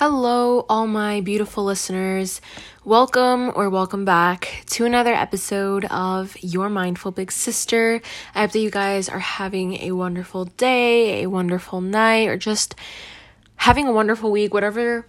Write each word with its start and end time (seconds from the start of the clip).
Hello, 0.00 0.64
all 0.68 0.86
my 0.86 1.20
beautiful 1.22 1.64
listeners. 1.64 2.40
Welcome 2.84 3.50
or 3.56 3.68
welcome 3.68 4.04
back 4.04 4.62
to 4.66 4.84
another 4.84 5.12
episode 5.12 5.86
of 5.86 6.36
Your 6.40 6.68
Mindful 6.68 7.10
Big 7.10 7.32
Sister. 7.32 8.00
I 8.32 8.42
hope 8.42 8.52
that 8.52 8.60
you 8.60 8.70
guys 8.70 9.08
are 9.08 9.18
having 9.18 9.82
a 9.82 9.90
wonderful 9.90 10.44
day, 10.44 11.24
a 11.24 11.28
wonderful 11.28 11.80
night, 11.80 12.28
or 12.28 12.36
just 12.36 12.76
having 13.56 13.88
a 13.88 13.92
wonderful 13.92 14.30
week, 14.30 14.54
whatever 14.54 15.04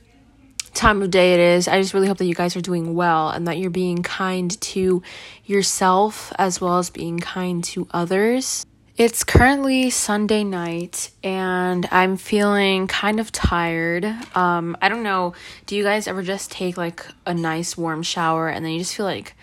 time 0.73 1.03
of 1.03 1.11
day 1.11 1.35
it 1.35 1.39
is. 1.39 1.67
I 1.67 1.79
just 1.79 1.93
really 1.93 2.07
hope 2.07 2.17
that 2.17 2.25
you 2.25 2.33
guys 2.33 2.55
are 2.55 2.61
doing 2.61 2.95
well 2.95 3.29
and 3.29 3.47
that 3.47 3.59
you're 3.59 3.69
being 3.69 4.01
kind 4.01 4.59
to 4.59 5.03
yourself 5.45 6.33
as 6.39 6.59
well 6.59 6.79
as 6.79 6.89
being 6.89 7.19
kind 7.19 7.63
to 7.65 7.87
others. 7.91 8.65
It's 8.99 9.23
currently 9.23 9.91
Sunday 9.91 10.43
night 10.43 11.11
and 11.23 11.87
I'm 11.89 12.17
feeling 12.17 12.87
kind 12.87 13.21
of 13.21 13.31
tired. 13.31 14.03
Um, 14.35 14.75
I 14.81 14.89
don't 14.89 15.03
know, 15.03 15.35
do 15.67 15.77
you 15.77 15.83
guys 15.85 16.05
ever 16.05 16.21
just 16.21 16.51
take 16.51 16.75
like 16.75 17.05
a 17.25 17.33
nice 17.33 17.77
warm 17.77 18.03
shower 18.03 18.49
and 18.49 18.65
then 18.65 18.73
you 18.73 18.79
just 18.79 18.93
feel 18.93 19.05
like 19.05 19.35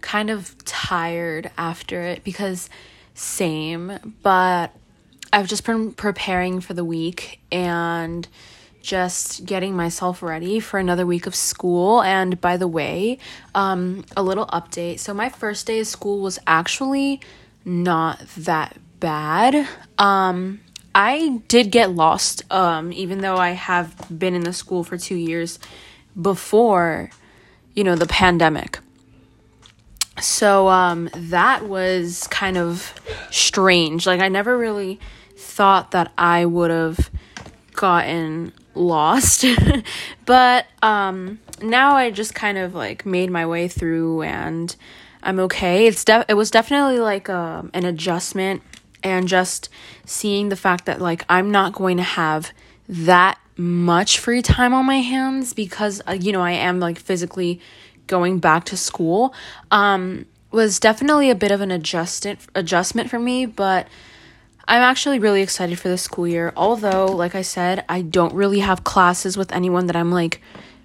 kind 0.00 0.30
of 0.30 0.56
tired 0.64 1.50
after 1.58 2.00
it? 2.00 2.24
Because 2.24 2.70
same, 3.12 4.16
but 4.22 4.74
I've 5.30 5.46
just 5.46 5.66
been 5.66 5.92
preparing 5.92 6.62
for 6.62 6.72
the 6.72 6.82
week 6.82 7.38
and 7.52 8.26
just 8.80 9.44
getting 9.44 9.76
myself 9.76 10.22
ready 10.22 10.58
for 10.58 10.80
another 10.80 11.04
week 11.04 11.26
of 11.26 11.34
school. 11.34 12.00
And 12.00 12.40
by 12.40 12.56
the 12.56 12.66
way, 12.66 13.18
um, 13.54 14.06
a 14.16 14.22
little 14.22 14.46
update. 14.46 15.00
So, 15.00 15.12
my 15.12 15.28
first 15.28 15.66
day 15.66 15.80
of 15.80 15.86
school 15.86 16.20
was 16.20 16.38
actually 16.46 17.20
not 17.66 18.20
that 18.38 18.78
bad. 19.02 19.68
Um, 19.98 20.60
I 20.94 21.42
did 21.48 21.72
get 21.72 21.90
lost, 21.90 22.42
um, 22.52 22.92
even 22.92 23.18
though 23.20 23.36
I 23.36 23.50
have 23.50 23.94
been 24.16 24.34
in 24.34 24.42
the 24.42 24.52
school 24.52 24.84
for 24.84 24.96
two 24.96 25.16
years 25.16 25.58
before, 26.20 27.10
you 27.74 27.82
know, 27.82 27.96
the 27.96 28.06
pandemic. 28.06 28.78
So 30.20 30.68
um, 30.68 31.10
that 31.14 31.66
was 31.66 32.28
kind 32.28 32.56
of 32.56 32.94
strange. 33.30 34.06
Like, 34.06 34.20
I 34.20 34.28
never 34.28 34.56
really 34.56 35.00
thought 35.36 35.90
that 35.90 36.12
I 36.16 36.46
would 36.46 36.70
have 36.70 37.10
gotten 37.72 38.52
lost. 38.74 39.44
but 40.26 40.66
um, 40.80 41.40
now 41.60 41.96
I 41.96 42.12
just 42.12 42.36
kind 42.36 42.56
of 42.56 42.74
like 42.74 43.04
made 43.04 43.30
my 43.30 43.46
way 43.46 43.66
through 43.66 44.22
and 44.22 44.76
I'm 45.24 45.40
okay. 45.40 45.86
It's 45.86 46.04
it 46.08 46.36
was 46.36 46.50
definitely 46.50 46.98
like 46.98 47.28
um, 47.28 47.70
an 47.74 47.84
adjustment 47.84 48.62
and 49.02 49.28
just 49.28 49.68
seeing 50.04 50.48
the 50.48 50.56
fact 50.56 50.86
that 50.86 51.00
like 51.00 51.24
I'm 51.28 51.50
not 51.50 51.72
going 51.72 51.96
to 51.96 52.02
have 52.02 52.52
that 52.88 53.38
much 53.56 54.18
free 54.18 54.42
time 54.42 54.72
on 54.72 54.86
my 54.86 55.00
hands 55.00 55.52
because 55.52 56.00
uh, 56.08 56.12
you 56.12 56.32
know 56.32 56.42
I 56.42 56.52
am 56.52 56.80
like 56.80 56.98
physically 56.98 57.60
going 58.06 58.38
back 58.38 58.64
to 58.64 58.76
school 58.76 59.34
um 59.70 60.26
was 60.50 60.80
definitely 60.80 61.30
a 61.30 61.34
bit 61.34 61.50
of 61.50 61.60
an 61.60 61.70
adjustment 61.70 62.40
adjustment 62.54 63.10
for 63.10 63.18
me 63.18 63.46
but 63.46 63.86
I'm 64.66 64.82
actually 64.82 65.18
really 65.18 65.42
excited 65.42 65.78
for 65.78 65.88
the 65.88 65.98
school 65.98 66.26
year. 66.26 66.52
Although 66.56 67.06
like 67.06 67.34
I 67.34 67.42
said 67.42 67.84
I 67.88 68.02
don't 68.02 68.34
really 68.34 68.60
have 68.60 68.84
classes 68.84 69.36
with 69.36 69.52
anyone 69.52 69.86
that 69.86 69.96
I'm 69.96 70.10
like 70.10 70.40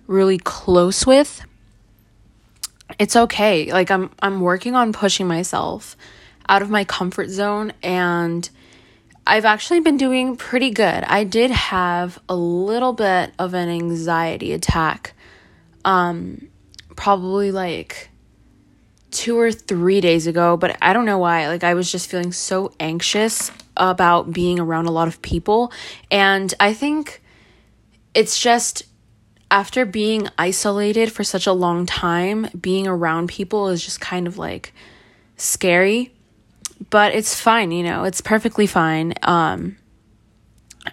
really 0.08 0.38
close 0.38 1.06
with. 1.06 1.42
It's 3.00 3.16
okay. 3.16 3.72
Like 3.72 3.92
I'm 3.92 4.10
I'm 4.22 4.42
working 4.42 4.76
on 4.76 4.94
pushing 4.94 5.28
myself 5.28 5.96
out 6.50 6.62
of 6.62 6.70
my 6.70 6.84
comfort 6.84 7.30
zone 7.30 7.74
and 7.84 8.50
I've 9.26 9.46
actually 9.46 9.82
been 9.82 9.98
doing 9.98 10.38
pretty 10.38 10.70
good. 10.70 11.04
I 11.04 11.26
did 11.26 11.52
have 11.52 12.18
a 12.30 12.36
little 12.36 12.94
bit 12.94 13.34
of 13.38 13.54
an 13.54 13.70
anxiety 13.70 14.54
attack 14.54 15.14
um 15.86 16.48
probably 16.96 17.52
like 17.52 18.10
2 19.12 19.40
or 19.40 19.52
3 19.52 20.02
days 20.02 20.28
ago, 20.28 20.58
but 20.58 20.78
I 20.82 20.94
don't 20.94 21.06
know 21.06 21.18
why. 21.18 21.48
Like 21.48 21.64
I 21.64 21.74
was 21.74 21.92
just 21.92 22.10
feeling 22.10 22.32
so 22.32 22.74
anxious 22.80 23.52
about 23.76 24.34
being 24.34 24.60
around 24.60 24.88
a 24.88 24.92
lot 24.92 25.08
of 25.08 25.22
people 25.22 25.72
and 26.10 26.54
I 26.60 26.74
think 26.74 27.22
it's 28.14 28.40
just 28.40 28.84
after 29.50 29.86
being 29.86 30.28
isolated 30.38 31.12
for 31.12 31.24
such 31.24 31.48
a 31.48 31.54
long 31.54 31.86
time, 31.86 32.48
being 32.60 32.88
around 32.88 33.30
people 33.30 33.70
is 33.70 33.84
just 33.84 34.02
kind 34.02 34.28
of 34.28 34.38
like 34.38 34.74
scary 35.38 36.12
but 36.90 37.14
it's 37.14 37.40
fine, 37.40 37.72
you 37.72 37.84
know, 37.84 38.04
it's 38.04 38.22
perfectly 38.22 38.68
fine. 38.68 39.14
Um, 39.24 39.78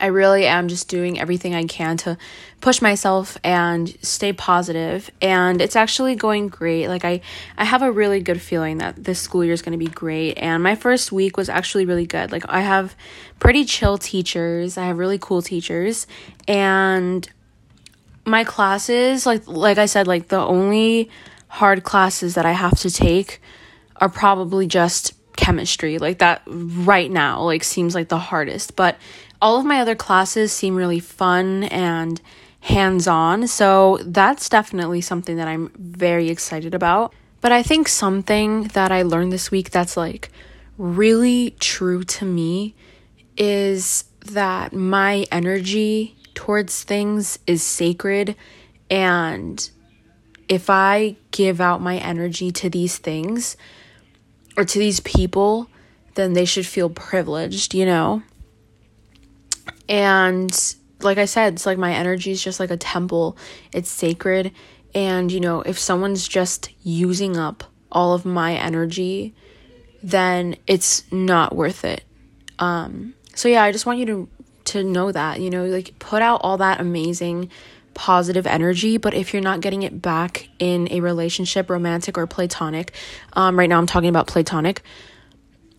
I 0.00 0.06
really 0.06 0.46
am 0.46 0.68
just 0.68 0.88
doing 0.88 1.20
everything 1.20 1.54
I 1.54 1.64
can 1.64 1.96
to 1.98 2.16
push 2.60 2.80
myself 2.80 3.38
and 3.44 3.88
stay 4.02 4.32
positive 4.32 5.10
and 5.20 5.60
it's 5.60 5.76
actually 5.76 6.14
going 6.14 6.48
great. 6.48 6.88
Like 6.88 7.04
I 7.04 7.20
I 7.56 7.64
have 7.64 7.82
a 7.82 7.92
really 7.92 8.20
good 8.20 8.40
feeling 8.40 8.78
that 8.78 9.02
this 9.02 9.20
school 9.20 9.44
year 9.44 9.52
is 9.52 9.62
going 9.62 9.78
to 9.78 9.84
be 9.84 9.90
great 9.90 10.34
and 10.34 10.62
my 10.62 10.74
first 10.74 11.12
week 11.12 11.36
was 11.36 11.48
actually 11.48 11.84
really 11.84 12.06
good. 12.06 12.32
Like 12.32 12.44
I 12.48 12.60
have 12.60 12.96
pretty 13.38 13.64
chill 13.64 13.98
teachers. 13.98 14.78
I 14.78 14.86
have 14.86 14.98
really 14.98 15.18
cool 15.18 15.42
teachers 15.42 16.06
and 16.48 17.28
my 18.24 18.42
classes 18.44 19.26
like 19.26 19.46
like 19.46 19.78
I 19.78 19.86
said 19.86 20.06
like 20.06 20.28
the 20.28 20.40
only 20.40 21.10
hard 21.48 21.84
classes 21.84 22.34
that 22.34 22.46
I 22.46 22.52
have 22.52 22.78
to 22.80 22.90
take 22.90 23.40
are 23.96 24.08
probably 24.08 24.66
just 24.66 25.12
chemistry 25.36 25.98
like 25.98 26.18
that 26.18 26.42
right 26.46 27.10
now 27.10 27.42
like 27.42 27.64
seems 27.64 27.94
like 27.94 28.08
the 28.08 28.18
hardest. 28.18 28.76
But 28.76 28.96
all 29.40 29.58
of 29.58 29.66
my 29.66 29.80
other 29.80 29.94
classes 29.94 30.52
seem 30.52 30.74
really 30.74 31.00
fun 31.00 31.64
and 31.64 32.20
hands-on 32.60 33.46
so 33.46 33.98
that's 34.06 34.48
definitely 34.48 35.02
something 35.02 35.36
that 35.36 35.46
i'm 35.46 35.70
very 35.76 36.30
excited 36.30 36.74
about. 36.74 37.12
But 37.40 37.52
i 37.52 37.62
think 37.62 37.88
something 37.88 38.64
that 38.68 38.90
i 38.90 39.02
learned 39.02 39.32
this 39.32 39.50
week 39.50 39.70
that's 39.70 39.96
like 39.96 40.30
really 40.78 41.54
true 41.60 42.04
to 42.04 42.24
me 42.24 42.74
is 43.36 44.04
that 44.32 44.72
my 44.72 45.26
energy 45.30 46.16
towards 46.34 46.82
things 46.82 47.38
is 47.46 47.62
sacred 47.62 48.34
and 48.90 49.70
if 50.48 50.70
i 50.70 51.16
give 51.30 51.60
out 51.60 51.80
my 51.80 51.98
energy 51.98 52.50
to 52.50 52.70
these 52.70 52.98
things 52.98 53.56
or 54.56 54.64
to 54.64 54.78
these 54.78 55.00
people, 55.00 55.68
then 56.14 56.32
they 56.32 56.44
should 56.44 56.66
feel 56.66 56.90
privileged, 56.90 57.74
you 57.74 57.86
know? 57.86 58.22
And 59.88 60.74
like 61.00 61.18
I 61.18 61.24
said, 61.24 61.54
it's 61.54 61.66
like 61.66 61.78
my 61.78 61.92
energy 61.92 62.30
is 62.30 62.42
just 62.42 62.60
like 62.60 62.70
a 62.70 62.76
temple, 62.76 63.36
it's 63.72 63.90
sacred. 63.90 64.52
And, 64.94 65.30
you 65.30 65.40
know, 65.40 65.60
if 65.62 65.78
someone's 65.78 66.26
just 66.26 66.70
using 66.82 67.36
up 67.36 67.64
all 67.90 68.14
of 68.14 68.24
my 68.24 68.54
energy, 68.54 69.34
then 70.02 70.56
it's 70.66 71.10
not 71.10 71.54
worth 71.54 71.84
it. 71.84 72.04
Um, 72.58 73.14
so 73.34 73.48
yeah, 73.48 73.62
I 73.62 73.72
just 73.72 73.86
want 73.86 73.98
you 73.98 74.06
to 74.06 74.28
to 74.64 74.82
know 74.82 75.12
that, 75.12 75.40
you 75.40 75.50
know, 75.50 75.66
like 75.66 75.98
put 75.98 76.22
out 76.22 76.40
all 76.42 76.56
that 76.58 76.80
amazing 76.80 77.50
positive 77.94 78.46
energy, 78.46 78.96
but 78.96 79.14
if 79.14 79.32
you're 79.32 79.42
not 79.42 79.60
getting 79.60 79.82
it 79.82 80.02
back 80.02 80.48
in 80.58 80.88
a 80.90 81.00
relationship, 81.00 81.70
romantic 81.70 82.18
or 82.18 82.26
platonic, 82.26 82.92
um, 83.34 83.58
right 83.58 83.68
now 83.68 83.78
I'm 83.78 83.86
talking 83.86 84.08
about 84.08 84.26
platonic, 84.26 84.82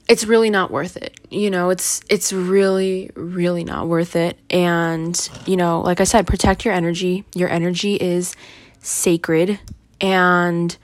it's 0.07 0.25
really 0.25 0.49
not 0.49 0.71
worth 0.71 0.97
it. 0.97 1.19
You 1.29 1.49
know, 1.49 1.69
it's 1.69 2.01
it's 2.09 2.31
really 2.31 3.09
really 3.15 3.63
not 3.63 3.87
worth 3.87 4.15
it. 4.15 4.37
And 4.49 5.29
you 5.45 5.57
know, 5.57 5.81
like 5.81 5.99
I 5.99 6.03
said, 6.03 6.27
protect 6.27 6.65
your 6.65 6.73
energy. 6.73 7.25
Your 7.33 7.49
energy 7.49 7.95
is 7.95 8.35
sacred, 8.79 9.59
and 9.99 10.75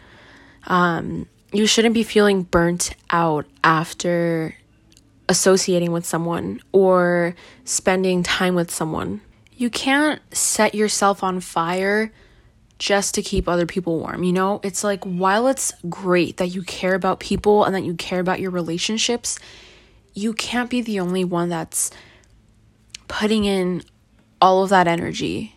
um, 0.66 1.28
you 1.52 1.68
shouldn't 1.68 1.94
be 1.94 2.04
feeling 2.04 2.44
burnt 2.44 2.96
out 3.10 3.46
after 3.64 4.56
associating 5.30 5.92
with 5.92 6.06
someone 6.06 6.60
or 6.72 7.36
spending 7.64 8.24
time 8.24 8.56
with 8.56 8.70
someone 8.72 9.22
you 9.62 9.70
can't 9.70 10.20
set 10.36 10.74
yourself 10.74 11.24
on 11.24 11.40
fire 11.40 12.12
just 12.80 13.14
to 13.14 13.22
keep 13.22 13.48
other 13.48 13.68
people 13.68 14.00
warm. 14.00 14.24
You 14.24 14.34
know, 14.34 14.60
it's 14.64 14.84
like 14.84 15.04
while 15.04 15.48
it's 15.48 15.72
great 15.88 16.38
that 16.38 16.48
you 16.48 16.64
care 16.64 16.96
about 16.96 17.20
people 17.20 17.64
and 17.64 17.76
that 17.76 17.84
you 17.84 17.94
care 17.94 18.20
about 18.20 18.40
your 18.40 18.50
relationships, 18.50 19.38
you 20.16 20.34
can't 20.34 20.68
be 20.68 20.82
the 20.82 21.00
only 21.00 21.24
one 21.24 21.50
that's 21.50 21.92
putting 23.08 23.46
in 23.46 23.84
all 24.42 24.64
of 24.64 24.72
that 24.72 24.88
energy. 24.88 25.56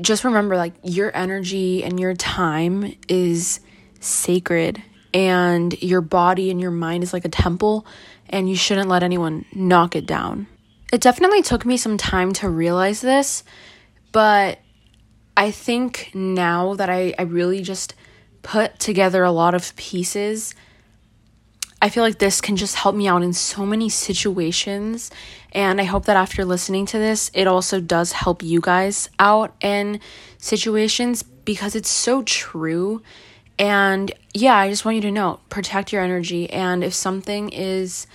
Just 0.00 0.22
remember, 0.22 0.58
like, 0.58 0.74
your 0.82 1.10
energy 1.16 1.82
and 1.82 1.98
your 1.98 2.14
time 2.14 2.94
is 3.08 3.60
sacred, 4.00 4.82
and 5.14 5.80
your 5.82 6.02
body 6.02 6.50
and 6.50 6.60
your 6.60 6.70
mind 6.70 7.02
is 7.02 7.14
like 7.14 7.24
a 7.24 7.30
temple, 7.30 7.86
and 8.28 8.50
you 8.50 8.54
shouldn't 8.54 8.88
let 8.88 9.02
anyone 9.02 9.46
knock 9.54 9.96
it 9.96 10.06
down. 10.06 10.46
It 10.92 11.00
definitely 11.00 11.42
took 11.42 11.66
me 11.66 11.76
some 11.76 11.98
time 11.98 12.32
to 12.34 12.48
realize 12.48 13.00
this, 13.00 13.44
but 14.10 14.58
I 15.36 15.50
think 15.50 16.10
now 16.14 16.74
that 16.74 16.88
I, 16.88 17.14
I 17.18 17.22
really 17.22 17.62
just 17.62 17.94
put 18.42 18.78
together 18.78 19.22
a 19.22 19.30
lot 19.30 19.54
of 19.54 19.76
pieces, 19.76 20.54
I 21.80 21.90
feel 21.90 22.02
like 22.02 22.18
this 22.18 22.40
can 22.40 22.56
just 22.56 22.74
help 22.74 22.96
me 22.96 23.06
out 23.06 23.22
in 23.22 23.32
so 23.32 23.64
many 23.64 23.88
situations. 23.88 25.10
And 25.52 25.80
I 25.80 25.84
hope 25.84 26.06
that 26.06 26.16
after 26.16 26.44
listening 26.44 26.86
to 26.86 26.98
this, 26.98 27.30
it 27.34 27.46
also 27.46 27.80
does 27.80 28.12
help 28.12 28.42
you 28.42 28.60
guys 28.60 29.08
out 29.18 29.54
in 29.60 30.00
situations 30.38 31.22
because 31.22 31.76
it's 31.76 31.90
so 31.90 32.22
true. 32.22 33.02
And 33.58 34.10
yeah, 34.34 34.56
I 34.56 34.70
just 34.70 34.84
want 34.84 34.96
you 34.96 35.02
to 35.02 35.10
know 35.10 35.40
protect 35.50 35.92
your 35.92 36.02
energy. 36.02 36.50
And 36.50 36.82
if 36.82 36.94
something 36.94 37.50
is 37.50 38.06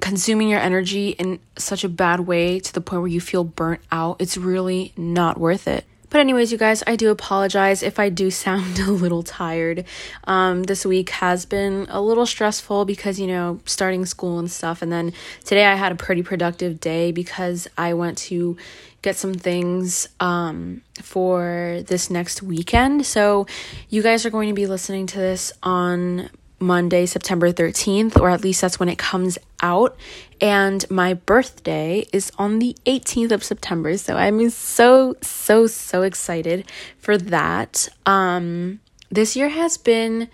consuming 0.00 0.48
your 0.48 0.60
energy 0.60 1.10
in 1.10 1.40
such 1.56 1.84
a 1.84 1.88
bad 1.88 2.20
way 2.20 2.60
to 2.60 2.72
the 2.72 2.80
point 2.80 3.02
where 3.02 3.10
you 3.10 3.20
feel 3.20 3.44
burnt 3.44 3.80
out, 3.90 4.20
it's 4.20 4.36
really 4.36 4.92
not 4.96 5.38
worth 5.38 5.66
it. 5.68 5.84
But, 6.10 6.20
anyways, 6.20 6.50
you 6.50 6.56
guys, 6.56 6.82
I 6.86 6.96
do 6.96 7.10
apologize 7.10 7.82
if 7.82 7.98
I 7.98 8.08
do 8.08 8.30
sound 8.44 8.78
a 8.78 8.90
little 8.90 9.22
tired. 9.22 9.84
Um, 10.24 10.62
this 10.62 10.86
week 10.86 11.10
has 11.10 11.44
been 11.44 11.86
a 11.90 12.00
little 12.00 12.26
stressful 12.26 12.84
because, 12.84 13.20
you 13.20 13.26
know, 13.26 13.60
starting 13.66 14.06
school 14.06 14.38
and 14.38 14.50
stuff. 14.50 14.82
And 14.82 14.90
then 14.90 15.12
today 15.44 15.66
I 15.66 15.74
had 15.74 15.92
a 15.92 15.96
pretty 15.96 16.22
productive 16.22 16.80
day 16.80 17.12
because 17.12 17.68
I 17.76 17.94
went 17.94 18.18
to 18.18 18.56
get 19.02 19.16
some 19.16 19.34
things 19.34 20.08
um, 20.18 20.82
for 21.02 21.82
this 21.86 22.10
next 22.10 22.42
weekend. 22.42 23.04
So, 23.06 23.46
you 23.90 24.02
guys 24.02 24.24
are 24.24 24.30
going 24.30 24.48
to 24.48 24.54
be 24.54 24.66
listening 24.66 25.06
to 25.08 25.18
this 25.18 25.52
on 25.62 26.30
Monday, 26.60 27.06
September 27.06 27.52
13th, 27.52 28.18
or 28.18 28.30
at 28.30 28.42
least 28.42 28.60
that's 28.60 28.80
when 28.80 28.88
it 28.88 28.98
comes 28.98 29.38
out. 29.62 29.96
And 30.40 30.88
my 30.90 31.14
birthday 31.14 32.06
is 32.12 32.32
on 32.38 32.58
the 32.58 32.76
18th 32.84 33.32
of 33.32 33.44
September. 33.44 33.96
So 33.96 34.16
I'm 34.16 34.50
so, 34.50 35.16
so, 35.22 35.66
so 35.66 36.02
excited 36.02 36.70
for 36.98 37.16
that. 37.16 37.88
Um, 38.06 38.80
this 39.10 39.36
year 39.36 39.48
has 39.48 39.76
been 39.76 40.28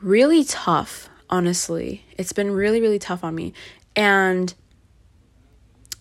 really 0.00 0.44
tough, 0.44 1.08
honestly. 1.30 2.04
It's 2.16 2.32
been 2.32 2.50
really, 2.50 2.80
really 2.80 2.98
tough 2.98 3.24
on 3.24 3.34
me. 3.34 3.52
And 3.96 4.52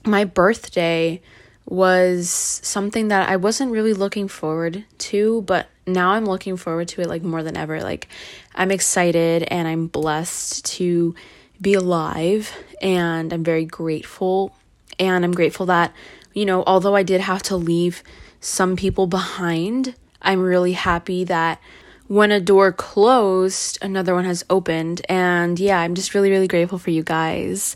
my 0.06 0.24
birthday 0.26 1.22
was 1.68 2.30
something 2.64 3.10
that 3.10 3.30
I 3.30 3.36
wasn't 3.36 3.72
really 3.72 3.94
looking 3.94 4.28
forward 4.28 4.86
to, 5.00 5.42
but 5.42 5.68
now 5.86 6.12
I'm 6.12 6.26
looking 6.26 6.58
forward 6.58 6.88
to 6.90 7.02
it 7.02 7.08
like 7.08 7.24
more 7.24 7.44
than 7.44 7.58
ever. 7.58 7.82
Like 7.82 8.08
I'm 8.56 8.72
excited 8.72 9.44
and 9.44 9.68
I'm 9.68 9.88
blessed 9.88 10.66
to 10.78 11.14
be 11.60 11.74
alive 11.74 12.52
and 12.82 13.34
I'm 13.34 13.44
very 13.44 13.66
grateful 13.66 14.56
and 14.98 15.26
I'm 15.26 15.34
grateful 15.34 15.66
that 15.68 15.94
you 16.34 16.46
know, 16.46 16.64
although 16.68 16.96
I 16.96 17.02
did 17.02 17.20
have 17.22 17.42
to 17.44 17.58
leave 17.58 18.04
some 18.40 18.76
people 18.76 19.08
behind, 19.08 19.96
I'm 20.22 20.40
really 20.40 20.74
happy 20.74 21.24
that 21.24 21.60
when 22.08 22.32
a 22.32 22.40
door 22.40 22.72
closed, 22.72 23.80
another 23.82 24.14
one 24.14 24.26
has 24.26 24.46
opened. 24.50 25.02
And 25.10 25.60
yeah, 25.60 25.80
I'm 25.80 25.96
just 25.96 26.14
really, 26.14 26.30
really 26.30 26.48
grateful 26.48 26.78
for 26.78 26.92
you 26.92 27.02
guys. 27.02 27.76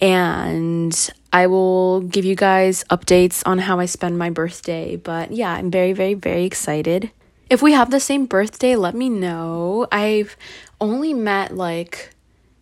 And 0.00 1.10
I 1.32 1.46
will 1.46 2.02
give 2.02 2.24
you 2.24 2.36
guys 2.36 2.84
updates 2.90 3.42
on 3.46 3.58
how 3.58 3.80
I 3.80 3.86
spend 3.86 4.18
my 4.18 4.30
birthday. 4.30 4.96
But 4.96 5.32
yeah, 5.32 5.52
I'm 5.52 5.70
very, 5.70 5.92
very, 5.92 6.14
very 6.14 6.44
excited. 6.44 7.10
If 7.50 7.62
we 7.62 7.72
have 7.72 7.90
the 7.90 8.00
same 8.00 8.26
birthday, 8.26 8.76
let 8.76 8.94
me 8.94 9.08
know. 9.08 9.86
I've 9.90 10.36
only 10.80 11.14
met 11.14 11.56
like 11.56 12.14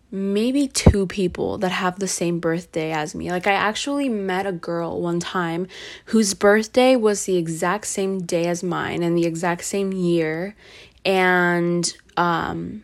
maybe 0.09 0.67
two 0.67 1.05
people 1.07 1.57
that 1.57 1.71
have 1.71 1.99
the 1.99 2.07
same 2.07 2.39
birthday 2.39 2.91
as 2.91 3.13
me. 3.13 3.29
Like, 3.29 3.47
I 3.47 3.53
actually 3.53 4.07
met 4.09 4.45
a 4.45 4.51
girl 4.53 5.01
one 5.01 5.19
time 5.19 5.67
whose 6.05 6.33
birthday 6.33 6.95
was 6.95 7.25
the 7.25 7.35
exact 7.35 7.87
same 7.87 8.21
day 8.21 8.45
as 8.47 8.63
mine 8.63 9.03
and 9.03 9.17
the 9.17 9.25
exact 9.25 9.65
same 9.65 9.91
year. 9.91 10.55
And, 11.03 11.91
um, 12.15 12.83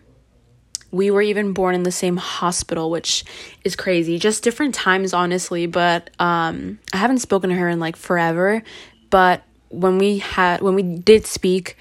we 0.93 1.11
were 1.11 1.23
even 1.23 1.53
born 1.53 1.73
in 1.73 1.83
the 1.83 1.91
same 1.91 2.17
hospital, 2.17 2.91
which 2.91 3.25
is 3.63 3.75
crazy. 3.75 4.19
Just 4.19 4.43
different 4.43 4.75
times, 4.75 5.11
honestly. 5.11 5.65
But 5.65 6.11
um, 6.19 6.79
I 6.93 6.97
haven't 6.97 7.19
spoken 7.19 7.49
to 7.49 7.55
her 7.55 7.67
in 7.67 7.79
like 7.79 7.95
forever. 7.95 8.61
But 9.09 9.43
when 9.69 9.97
we 9.97 10.19
had, 10.19 10.61
when 10.61 10.75
we 10.75 10.83
did 10.83 11.25
speak, 11.25 11.75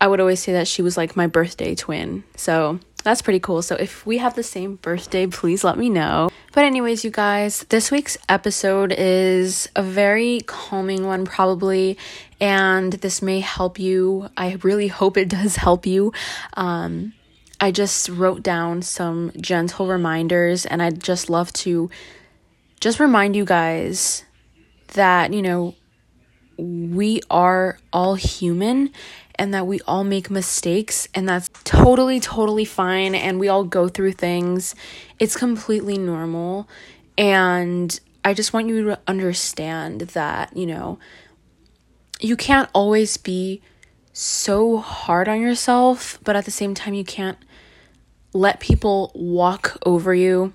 I 0.00 0.06
would 0.06 0.20
always 0.20 0.40
say 0.40 0.52
that 0.52 0.68
she 0.68 0.80
was 0.80 0.96
like 0.96 1.16
my 1.16 1.26
birthday 1.26 1.74
twin. 1.74 2.22
So 2.36 2.78
that's 3.02 3.20
pretty 3.20 3.40
cool. 3.40 3.62
So 3.62 3.74
if 3.76 4.06
we 4.06 4.18
have 4.18 4.34
the 4.34 4.42
same 4.42 4.76
birthday, 4.76 5.26
please 5.26 5.64
let 5.64 5.76
me 5.76 5.90
know. 5.90 6.28
But, 6.52 6.64
anyways, 6.64 7.04
you 7.04 7.10
guys, 7.10 7.64
this 7.68 7.90
week's 7.90 8.16
episode 8.28 8.94
is 8.96 9.68
a 9.76 9.82
very 9.82 10.40
calming 10.46 11.06
one, 11.06 11.26
probably, 11.26 11.98
and 12.40 12.94
this 12.94 13.20
may 13.20 13.40
help 13.40 13.78
you. 13.78 14.30
I 14.36 14.58
really 14.62 14.88
hope 14.88 15.16
it 15.16 15.28
does 15.28 15.56
help 15.56 15.84
you. 15.84 16.12
Um, 16.54 17.12
I 17.60 17.70
just 17.70 18.08
wrote 18.08 18.42
down 18.42 18.82
some 18.82 19.32
gentle 19.40 19.86
reminders, 19.86 20.66
and 20.66 20.82
I'd 20.82 21.02
just 21.02 21.30
love 21.30 21.52
to 21.54 21.90
just 22.80 23.00
remind 23.00 23.34
you 23.34 23.44
guys 23.44 24.24
that, 24.94 25.32
you 25.32 25.42
know, 25.42 25.74
we 26.58 27.20
are 27.30 27.78
all 27.92 28.14
human 28.14 28.90
and 29.38 29.52
that 29.52 29.66
we 29.66 29.80
all 29.86 30.04
make 30.04 30.30
mistakes, 30.30 31.08
and 31.14 31.28
that's 31.28 31.50
totally, 31.64 32.20
totally 32.20 32.64
fine. 32.64 33.14
And 33.14 33.38
we 33.38 33.48
all 33.48 33.64
go 33.64 33.88
through 33.88 34.12
things, 34.12 34.74
it's 35.18 35.36
completely 35.36 35.98
normal. 35.98 36.68
And 37.18 37.98
I 38.24 38.34
just 38.34 38.52
want 38.52 38.68
you 38.68 38.84
to 38.84 38.98
understand 39.06 40.00
that, 40.00 40.56
you 40.56 40.66
know, 40.66 40.98
you 42.20 42.36
can't 42.36 42.68
always 42.72 43.16
be 43.16 43.62
so 44.12 44.78
hard 44.78 45.28
on 45.28 45.40
yourself, 45.40 46.18
but 46.24 46.36
at 46.36 46.46
the 46.46 46.50
same 46.50 46.74
time, 46.74 46.94
you 46.94 47.04
can't 47.04 47.38
let 48.32 48.60
people 48.60 49.12
walk 49.14 49.78
over 49.84 50.14
you. 50.14 50.52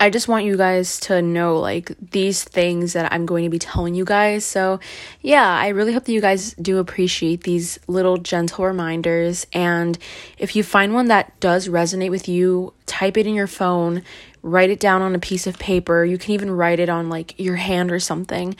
I 0.00 0.10
just 0.10 0.26
want 0.28 0.44
you 0.44 0.56
guys 0.56 0.98
to 1.00 1.22
know 1.22 1.58
like 1.58 1.92
these 2.10 2.42
things 2.42 2.94
that 2.94 3.12
I'm 3.12 3.24
going 3.24 3.44
to 3.44 3.50
be 3.50 3.58
telling 3.58 3.94
you 3.94 4.04
guys. 4.04 4.44
So, 4.44 4.80
yeah, 5.22 5.48
I 5.48 5.68
really 5.68 5.92
hope 5.92 6.04
that 6.04 6.12
you 6.12 6.20
guys 6.20 6.54
do 6.54 6.78
appreciate 6.78 7.44
these 7.44 7.78
little 7.86 8.16
gentle 8.16 8.66
reminders. 8.66 9.46
And 9.52 9.96
if 10.38 10.56
you 10.56 10.62
find 10.62 10.92
one 10.92 11.06
that 11.06 11.38
does 11.40 11.68
resonate 11.68 12.10
with 12.10 12.28
you, 12.28 12.74
type 12.86 13.16
it 13.16 13.26
in 13.26 13.34
your 13.34 13.46
phone, 13.46 14.02
write 14.42 14.70
it 14.70 14.80
down 14.80 15.02
on 15.02 15.14
a 15.14 15.20
piece 15.20 15.46
of 15.46 15.58
paper. 15.58 16.04
You 16.04 16.18
can 16.18 16.32
even 16.32 16.50
write 16.50 16.80
it 16.80 16.88
on 16.88 17.08
like 17.08 17.38
your 17.38 17.56
hand 17.56 17.92
or 17.92 18.00
something. 18.00 18.56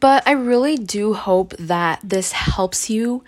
But 0.00 0.26
I 0.26 0.32
really 0.32 0.76
do 0.76 1.14
hope 1.14 1.54
that 1.58 2.00
this 2.02 2.32
helps 2.32 2.88
you, 2.88 3.22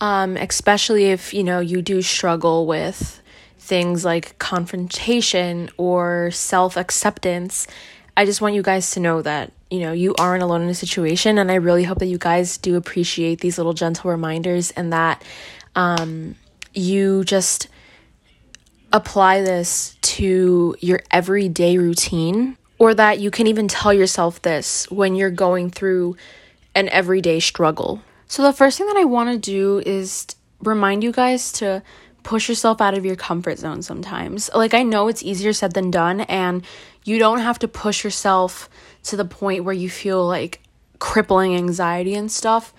um, 0.00 0.36
especially 0.36 1.06
if 1.06 1.32
you 1.32 1.42
know 1.42 1.60
you 1.60 1.82
do 1.82 2.02
struggle 2.02 2.66
with 2.66 3.22
things 3.66 4.04
like 4.04 4.38
confrontation 4.38 5.68
or 5.76 6.30
self 6.30 6.76
acceptance, 6.76 7.66
I 8.16 8.24
just 8.24 8.40
want 8.40 8.54
you 8.54 8.62
guys 8.62 8.92
to 8.92 9.00
know 9.00 9.20
that, 9.22 9.52
you 9.70 9.80
know, 9.80 9.92
you 9.92 10.14
aren't 10.18 10.42
alone 10.42 10.62
in 10.62 10.68
a 10.68 10.74
situation. 10.74 11.38
And 11.38 11.50
I 11.50 11.56
really 11.56 11.84
hope 11.84 11.98
that 11.98 12.06
you 12.06 12.18
guys 12.18 12.56
do 12.56 12.76
appreciate 12.76 13.40
these 13.40 13.58
little 13.58 13.74
gentle 13.74 14.10
reminders 14.10 14.70
and 14.70 14.92
that 14.92 15.22
um, 15.74 16.36
you 16.72 17.24
just 17.24 17.68
apply 18.92 19.42
this 19.42 19.96
to 20.00 20.76
your 20.80 21.00
everyday 21.10 21.76
routine 21.76 22.56
or 22.78 22.94
that 22.94 23.18
you 23.18 23.30
can 23.30 23.46
even 23.46 23.68
tell 23.68 23.92
yourself 23.92 24.40
this 24.42 24.90
when 24.90 25.14
you're 25.14 25.30
going 25.30 25.70
through 25.70 26.16
an 26.74 26.88
everyday 26.90 27.40
struggle. 27.40 28.00
So, 28.28 28.42
the 28.42 28.52
first 28.52 28.78
thing 28.78 28.86
that 28.86 28.96
I 28.96 29.04
want 29.04 29.30
to 29.30 29.38
do 29.38 29.82
is 29.84 30.26
remind 30.62 31.02
you 31.04 31.12
guys 31.12 31.52
to 31.52 31.82
push 32.26 32.48
yourself 32.48 32.80
out 32.80 32.98
of 32.98 33.06
your 33.06 33.14
comfort 33.14 33.56
zone 33.56 33.82
sometimes. 33.82 34.50
Like, 34.52 34.74
I 34.74 34.82
know 34.82 35.06
it's 35.06 35.22
easier 35.22 35.52
said 35.52 35.74
than 35.74 35.92
done, 35.92 36.22
and 36.22 36.64
you 37.04 37.20
don't 37.20 37.38
have 37.38 37.60
to 37.60 37.68
push 37.68 38.02
yourself 38.02 38.68
to 39.04 39.16
the 39.16 39.24
point 39.24 39.62
where 39.62 39.72
you 39.72 39.88
feel 39.88 40.26
like 40.26 40.60
crippling 40.98 41.54
anxiety 41.54 42.16
and 42.16 42.30
stuff, 42.30 42.74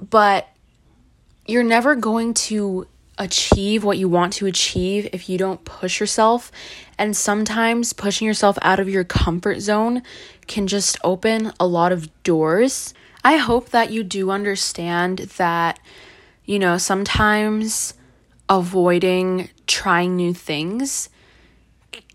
but 0.00 0.48
you're 1.46 1.62
never 1.62 1.94
going 1.94 2.32
to 2.32 2.86
achieve 3.18 3.84
what 3.84 3.98
you 3.98 4.08
want 4.08 4.32
to 4.32 4.46
achieve 4.46 5.06
if 5.12 5.28
you 5.28 5.36
don't 5.36 5.62
push 5.66 6.00
yourself. 6.00 6.50
And 6.96 7.14
sometimes 7.14 7.92
pushing 7.92 8.26
yourself 8.26 8.56
out 8.62 8.80
of 8.80 8.88
your 8.88 9.04
comfort 9.04 9.60
zone 9.60 10.02
can 10.46 10.66
just 10.66 10.96
open 11.04 11.52
a 11.60 11.66
lot 11.66 11.92
of 11.92 12.08
doors. 12.22 12.94
I 13.22 13.36
hope 13.36 13.68
that 13.68 13.90
you 13.90 14.02
do 14.02 14.30
understand 14.30 15.18
that, 15.36 15.78
you 16.46 16.58
know, 16.58 16.78
sometimes 16.78 17.92
avoiding 18.48 19.48
trying 19.66 20.16
new 20.16 20.34
things 20.34 21.08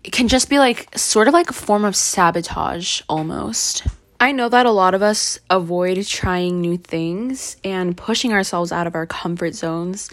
can 0.04 0.28
just 0.28 0.48
be 0.48 0.58
like 0.58 0.96
sort 0.96 1.28
of 1.28 1.34
like 1.34 1.50
a 1.50 1.54
form 1.54 1.84
of 1.84 1.94
sabotage 1.94 3.02
almost. 3.08 3.86
I 4.18 4.32
know 4.32 4.48
that 4.48 4.66
a 4.66 4.70
lot 4.70 4.94
of 4.94 5.02
us 5.02 5.38
avoid 5.48 6.04
trying 6.06 6.60
new 6.60 6.76
things 6.76 7.56
and 7.64 7.96
pushing 7.96 8.32
ourselves 8.32 8.72
out 8.72 8.86
of 8.86 8.94
our 8.94 9.06
comfort 9.06 9.54
zones 9.54 10.10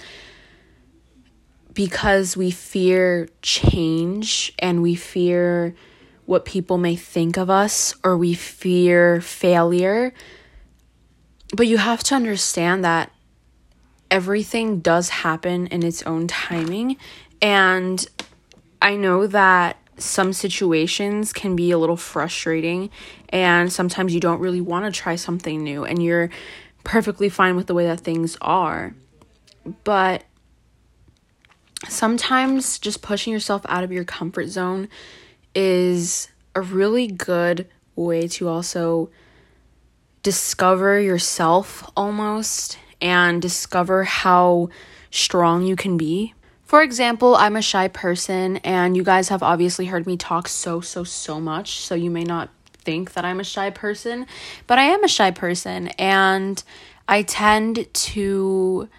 because 1.74 2.36
we 2.36 2.50
fear 2.50 3.30
change 3.42 4.54
and 4.60 4.82
we 4.82 4.96
fear 4.96 5.76
what 6.26 6.46
people 6.46 6.78
may 6.78 6.96
think 6.96 7.38
of 7.38 7.50
us 7.50 7.96
or 8.04 8.18
we 8.18 8.34
fear 8.34 9.22
failure. 9.22 10.14
But 11.56 11.68
you 11.68 11.78
have 11.78 12.04
to 12.06 12.16
understand 12.16 12.84
that 12.84 13.12
everything 14.10 14.80
does 14.80 15.10
happen 15.10 15.68
in 15.68 15.84
its 15.84 16.04
own 16.04 16.28
timing 16.28 16.98
And 17.42 18.06
I 18.82 18.96
know 18.96 19.28
that 19.28 19.78
some 19.98 20.34
situations 20.34 21.34
can 21.34 21.56
be 21.56 21.72
a 21.72 21.78
little 21.78 21.98
frustrating 21.98 22.90
and 23.30 23.74
sometimes 23.74 24.14
you 24.14 24.20
don't 24.20 24.40
really 24.40 24.62
want 24.62 24.86
to 24.86 24.92
try 24.92 25.16
something 25.16 25.64
new 25.64 25.84
and 25.84 26.02
you're 26.02 26.30
perfectly 26.84 27.30
fine 27.30 27.56
with 27.56 27.68
the 27.68 27.74
way 27.74 27.86
that 27.86 28.02
things 28.02 28.38
are. 28.42 28.96
But 29.84 30.24
sometimes 31.88 32.80
just 32.80 33.02
pushing 33.02 33.34
yourself 33.34 33.64
out 33.68 33.84
of 33.84 33.92
your 33.92 34.04
comfort 34.04 34.48
zone 34.48 34.88
is 35.56 36.30
a 36.56 36.62
really 36.62 37.08
good 37.08 37.68
way 37.96 38.28
to 38.28 38.48
also 38.48 39.10
discover 40.22 41.00
yourself 41.00 41.90
almost 41.96 42.78
and 43.02 43.42
discover 43.42 44.04
how 44.04 44.70
strong 45.12 45.64
you 45.64 45.76
can 45.76 45.98
be. 45.98 46.34
For 46.64 46.82
example, 46.82 47.36
I'm 47.36 47.56
a 47.56 47.62
shy 47.62 47.88
person, 47.88 48.58
and 48.58 48.98
you 48.98 49.04
guys 49.04 49.30
have 49.30 49.42
obviously 49.42 49.86
heard 49.86 50.06
me 50.06 50.18
talk 50.18 50.50
so, 50.50 50.82
so, 50.82 51.04
so 51.04 51.40
much, 51.40 51.80
so 51.80 51.96
you 51.96 52.12
may 52.12 52.24
not 52.24 52.50
think 52.74 53.14
that 53.14 53.24
I'm 53.24 53.40
a 53.40 53.44
shy 53.46 53.70
person, 53.70 54.28
but 54.68 54.78
I 54.78 54.84
am 54.84 55.04
a 55.04 55.08
shy 55.08 55.32
person, 55.32 55.88
and 56.00 56.62
I 57.08 57.22
tend 57.22 57.88
to 57.94 58.90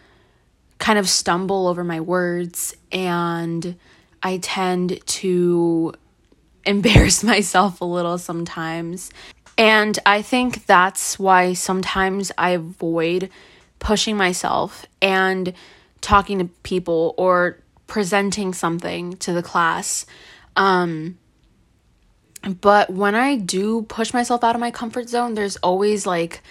kind 0.79 0.99
of 0.99 1.09
stumble 1.09 1.67
over 1.67 1.85
my 1.85 2.01
words, 2.01 2.75
and 2.91 3.77
I 4.23 4.39
tend 4.39 5.05
to 5.07 5.93
embarrass 6.65 7.23
myself 7.23 7.81
a 7.81 7.85
little 7.85 8.17
sometimes. 8.17 9.11
And 9.59 9.99
I 10.07 10.23
think 10.23 10.67
that's 10.67 11.19
why 11.19 11.53
sometimes 11.53 12.31
I 12.39 12.51
avoid 12.51 13.29
pushing 13.79 14.17
myself 14.17 14.87
and 15.01 15.53
talking 16.01 16.39
to 16.39 16.45
people 16.63 17.15
or 17.17 17.59
presenting 17.87 18.53
something 18.53 19.17
to 19.17 19.33
the 19.33 19.43
class. 19.43 20.07
Um, 20.57 21.19
but 22.61 22.91
when 22.91 23.15
I 23.15 23.37
do 23.37 23.83
push 23.83 24.13
myself 24.13 24.45
out 24.45 24.55
of 24.55 24.61
my 24.61 24.71
comfort 24.71 25.09
zone, 25.09 25.35
there's 25.35 25.57
always 25.57 26.07
like 26.07 26.43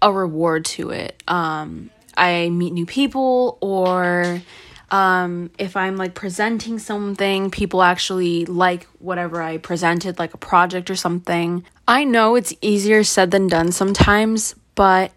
a 0.00 0.12
reward 0.12 0.64
to 0.64 0.90
it. 0.90 1.22
Um, 1.28 1.90
I 2.16 2.48
meet 2.48 2.72
new 2.72 2.86
people, 2.86 3.58
or 3.60 4.42
um, 4.90 5.50
if 5.58 5.76
I'm 5.76 5.96
like 5.96 6.14
presenting 6.14 6.78
something, 6.78 7.50
people 7.50 7.82
actually 7.82 8.46
like 8.46 8.84
whatever 8.98 9.42
I 9.42 9.58
presented, 9.58 10.18
like 10.18 10.34
a 10.34 10.38
project 10.38 10.90
or 10.90 10.96
something. 10.96 11.64
I 11.86 12.04
know 12.04 12.34
it's 12.34 12.54
easier 12.60 13.04
said 13.04 13.30
than 13.30 13.48
done 13.48 13.72
sometimes, 13.72 14.54
but 14.74 15.12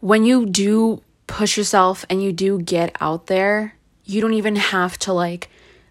when 0.00 0.24
you 0.24 0.46
do 0.46 1.02
push 1.26 1.56
yourself 1.56 2.04
and 2.10 2.22
you 2.22 2.32
do 2.32 2.60
get 2.60 2.96
out 3.00 3.26
there, 3.26 3.76
you 4.04 4.20
don't 4.20 4.34
even 4.34 4.56
have 4.56 4.98
to 5.00 5.12
like 5.12 5.48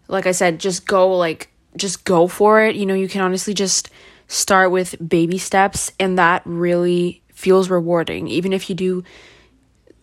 like 0.08 0.26
I 0.26 0.32
said, 0.32 0.60
just 0.60 0.88
go 0.88 1.16
like 1.16 1.50
just 1.78 2.04
go 2.04 2.28
for 2.28 2.62
it. 2.62 2.76
You 2.76 2.86
know, 2.86 2.96
you 2.96 3.08
can 3.08 3.22
honestly 3.22 3.54
just 3.54 3.90
start 4.28 4.72
with 4.72 4.96
baby 5.08 5.38
steps 5.38 5.92
and 6.00 6.18
that 6.18 6.42
really 6.46 7.22
feels 7.30 7.70
rewarding 7.70 8.28
even 8.28 8.52
if 8.52 8.70
you 8.70 8.76
do 8.76 9.04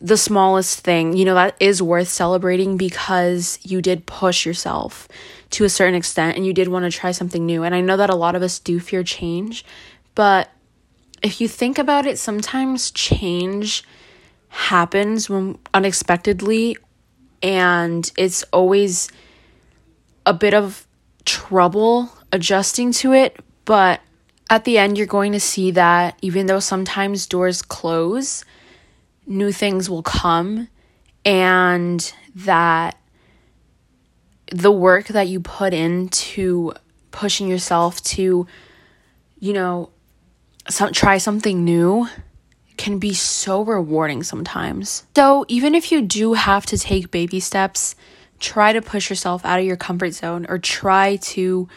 the 0.00 0.16
smallest 0.16 0.80
thing. 0.80 1.16
You 1.16 1.25
know, 1.25 1.34
that 1.34 1.56
is 1.60 1.82
worth 1.82 2.08
celebrating 2.08 2.76
because 2.76 3.58
you 3.62 3.82
did 3.82 4.06
push 4.06 4.46
yourself 4.46 5.08
to 5.50 5.64
a 5.64 5.68
certain 5.68 5.94
extent 5.94 6.36
and 6.36 6.46
you 6.46 6.52
did 6.52 6.68
want 6.68 6.84
to 6.84 6.96
try 6.96 7.12
something 7.12 7.44
new. 7.44 7.62
And 7.62 7.75
I 7.75 7.80
know 7.80 7.96
that 7.96 8.10
a 8.10 8.16
lot 8.16 8.36
of 8.36 8.42
us 8.42 8.58
do 8.58 8.78
fear 8.78 9.02
change, 9.02 9.64
but 10.14 10.50
if 11.22 11.40
you 11.40 11.48
think 11.48 11.78
about 11.78 12.06
it, 12.06 12.18
sometimes 12.18 12.90
change 12.90 13.82
happens 14.56 15.28
when 15.28 15.58
unexpectedly 15.75 16.78
and 17.42 18.10
it's 18.16 18.42
always 18.44 19.10
a 20.25 20.32
bit 20.32 20.54
of 20.54 20.86
trouble 21.26 22.10
adjusting 22.32 22.90
to 22.90 23.12
it, 23.12 23.38
but 23.66 24.00
at 24.48 24.64
the 24.64 24.78
end 24.78 24.96
you're 24.96 25.06
going 25.06 25.32
to 25.32 25.40
see 25.40 25.72
that 25.72 26.18
even 26.22 26.46
though 26.46 26.58
sometimes 26.58 27.26
doors 27.26 27.60
close, 27.60 28.46
new 29.26 29.52
things 29.52 29.90
will 29.90 30.02
come 30.02 30.68
and 31.25 32.12
that 32.34 32.98
the 34.50 34.72
work 34.72 35.08
that 35.08 35.28
you 35.28 35.38
put 35.38 35.75
into 35.75 36.72
pushing 37.10 37.46
yourself 37.46 38.02
to 38.02 38.46
you 39.38 39.52
know 39.52 39.90
some, 40.68 40.92
try 40.92 41.18
something 41.18 41.62
new 41.62 42.08
can 42.76 42.99
be 42.99 43.14
so 43.14 43.62
rewarding 43.62 44.23
sometimes. 44.23 45.04
So, 45.16 45.45
even 45.49 45.75
if 45.75 45.90
you 45.90 46.02
do 46.02 46.35
have 46.35 46.66
to 46.66 46.78
take 46.78 47.11
baby 47.11 47.40
steps, 47.40 47.97
try 48.38 48.73
to 48.73 48.83
push 48.83 49.11
yourself 49.11 49.45
out 49.45 49.59
of 49.59 49.64
your 49.64 49.76
comfort 49.76 50.12
zone 50.12 50.47
or 50.49 50.59
try 50.59 51.16
to 51.16 51.68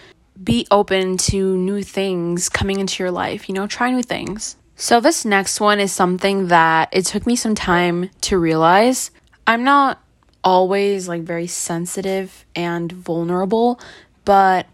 be 0.41 0.67
open 0.71 1.17
to 1.17 1.57
new 1.57 1.83
things 1.83 2.49
coming 2.49 2.79
into 2.79 3.03
your 3.03 3.11
life. 3.11 3.49
You 3.49 3.55
know, 3.55 3.67
try 3.67 3.91
new 3.91 4.03
things. 4.03 4.55
So, 4.75 4.99
this 4.99 5.25
next 5.25 5.59
one 5.59 5.79
is 5.79 5.91
something 5.91 6.47
that 6.47 6.89
it 6.91 7.05
took 7.05 7.25
me 7.25 7.35
some 7.35 7.55
time 7.55 8.09
to 8.21 8.37
realize. 8.37 9.11
I'm 9.45 9.63
not 9.63 10.01
always 10.43 11.07
like 11.07 11.23
very 11.23 11.47
sensitive 11.47 12.45
and 12.55 12.91
vulnerable, 12.91 13.79
but 14.25 14.67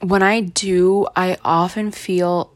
when 0.00 0.22
I 0.22 0.40
do, 0.40 1.06
I 1.16 1.38
often 1.44 1.90
feel 1.90 2.52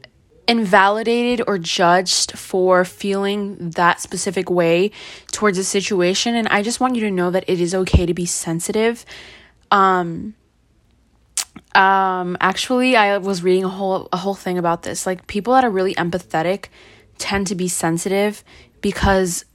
invalidated 0.47 1.45
or 1.47 1.57
judged 1.57 2.37
for 2.37 2.83
feeling 2.83 3.69
that 3.71 4.01
specific 4.01 4.49
way 4.49 4.91
towards 5.31 5.57
a 5.57 5.63
situation 5.63 6.35
and 6.35 6.47
I 6.47 6.63
just 6.63 6.79
want 6.79 6.95
you 6.95 7.01
to 7.01 7.11
know 7.11 7.31
that 7.31 7.45
it 7.47 7.61
is 7.61 7.73
okay 7.73 8.05
to 8.05 8.13
be 8.13 8.25
sensitive. 8.25 9.05
Um 9.69 10.35
um 11.75 12.37
actually 12.41 12.95
I 12.95 13.17
was 13.17 13.43
reading 13.43 13.63
a 13.63 13.69
whole 13.69 14.09
a 14.11 14.17
whole 14.17 14.35
thing 14.35 14.57
about 14.57 14.83
this. 14.83 15.05
Like 15.05 15.27
people 15.27 15.53
that 15.53 15.63
are 15.63 15.69
really 15.69 15.93
empathetic 15.95 16.65
tend 17.17 17.47
to 17.47 17.55
be 17.55 17.67
sensitive 17.67 18.43
because 18.81 19.45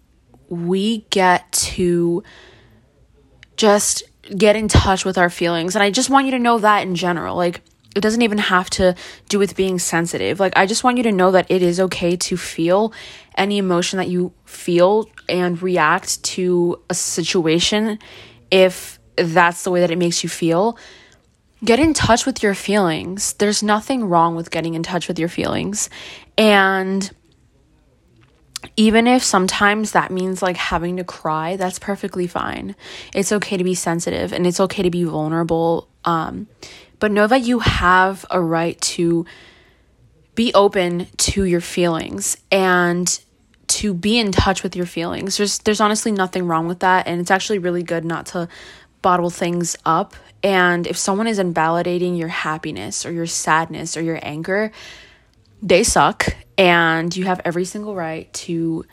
we 0.49 0.99
get 1.11 1.51
to 1.53 2.23
just 3.57 4.05
get 4.37 4.57
in 4.57 4.69
touch 4.69 5.05
with 5.05 5.19
our 5.19 5.31
feelings 5.31 5.75
and 5.75 5.83
I 5.83 5.91
just 5.91 6.11
want 6.11 6.27
you 6.27 6.33
to 6.33 6.39
know 6.39 6.59
that 6.59 6.83
in 6.83 6.95
general. 6.95 7.37
Like 7.37 7.61
it 7.97 8.03
doesn't 8.03 8.23
even 8.23 8.39
have 8.39 8.69
to 8.71 8.95
do 9.31 9.39
with 9.39 9.57
being 9.57 9.79
sensitive. 9.79 10.39
Like, 10.39 10.53
I 10.55 10.67
just 10.67 10.85
want 10.85 10.99
you 10.99 11.03
to 11.05 11.13
know 11.13 11.31
that 11.31 11.51
it 11.51 11.63
is 11.63 11.81
okay 11.81 12.15
to 12.17 12.37
feel 12.37 12.93
any 13.37 13.57
emotion 13.57 13.97
that 13.97 14.09
you 14.09 14.35
feel 14.45 15.09
and 15.29 15.61
react 15.63 16.23
to 16.23 16.81
a 16.91 16.95
situation 16.95 17.99
if 18.51 19.01
that's 19.17 19.65
the 19.65 19.71
way 19.71 19.81
that 19.81 19.91
it 19.91 19.97
makes 19.97 20.23
you 20.23 20.29
feel. 20.29 20.79
Get 21.65 21.81
in 21.81 21.95
touch 21.95 22.27
with 22.27 22.43
your 22.43 22.55
feelings. 22.55 23.33
There's 23.33 23.63
nothing 23.63 24.05
wrong 24.05 24.37
with 24.37 24.51
getting 24.51 24.75
in 24.75 24.83
touch 24.83 25.09
with 25.09 25.19
your 25.19 25.31
feelings. 25.31 25.89
And 26.37 27.11
even 28.77 29.07
if 29.07 29.23
sometimes 29.23 29.93
that 29.93 30.11
means 30.11 30.43
like 30.43 30.59
having 30.59 30.99
to 30.99 31.05
cry, 31.05 31.57
that's 31.57 31.79
perfectly 31.79 32.27
fine. 32.27 32.77
It's 33.15 33.33
okay 33.33 33.57
to 33.57 33.65
be 33.65 33.75
sensitive 33.75 34.35
and 34.35 34.47
it's 34.47 34.61
okay 34.61 34.83
to 34.83 34.91
be 34.91 35.05
vulnerable. 35.05 35.89
Um, 36.05 36.47
but 36.99 37.11
know 37.11 37.27
that 37.27 37.43
you 37.43 37.61
have 37.61 38.25
a 38.31 38.41
right 38.41 38.81
to 38.81 39.27
be 40.35 40.53
open 40.55 41.07
to 41.17 41.45
your 41.45 41.61
feelings 41.61 42.37
and 42.51 43.21
to 43.69 43.93
be 43.95 44.19
in 44.19 44.33
touch 44.33 44.63
with 44.63 44.77
your 44.77 44.87
feelings. 44.87 45.37
There's 45.37 45.59
there's 45.61 45.81
honestly 45.81 46.13
nothing 46.13 46.47
wrong 46.47 46.69
with 46.69 46.81
that 46.81 47.07
and 47.07 47.21
it's 47.21 47.31
actually 47.31 47.59
really 47.59 47.83
good 47.83 48.05
not 48.05 48.27
to 48.27 48.49
bottle 49.03 49.31
things 49.31 49.77
up. 49.85 50.15
And 50.43 50.87
if 50.87 50.97
someone 50.97 51.27
is 51.27 51.39
invalidating 51.39 52.17
your 52.17 52.29
happiness 52.29 53.05
or 53.05 53.13
your 53.13 53.27
sadness 53.27 53.97
or 53.97 54.03
your 54.03 54.19
anger, 54.23 54.73
they 55.63 55.83
suck 55.83 56.27
and 56.59 57.15
you 57.17 57.25
have 57.25 57.41
every 57.45 57.65
single 57.65 57.95
right 57.95 58.33
to 58.33 58.85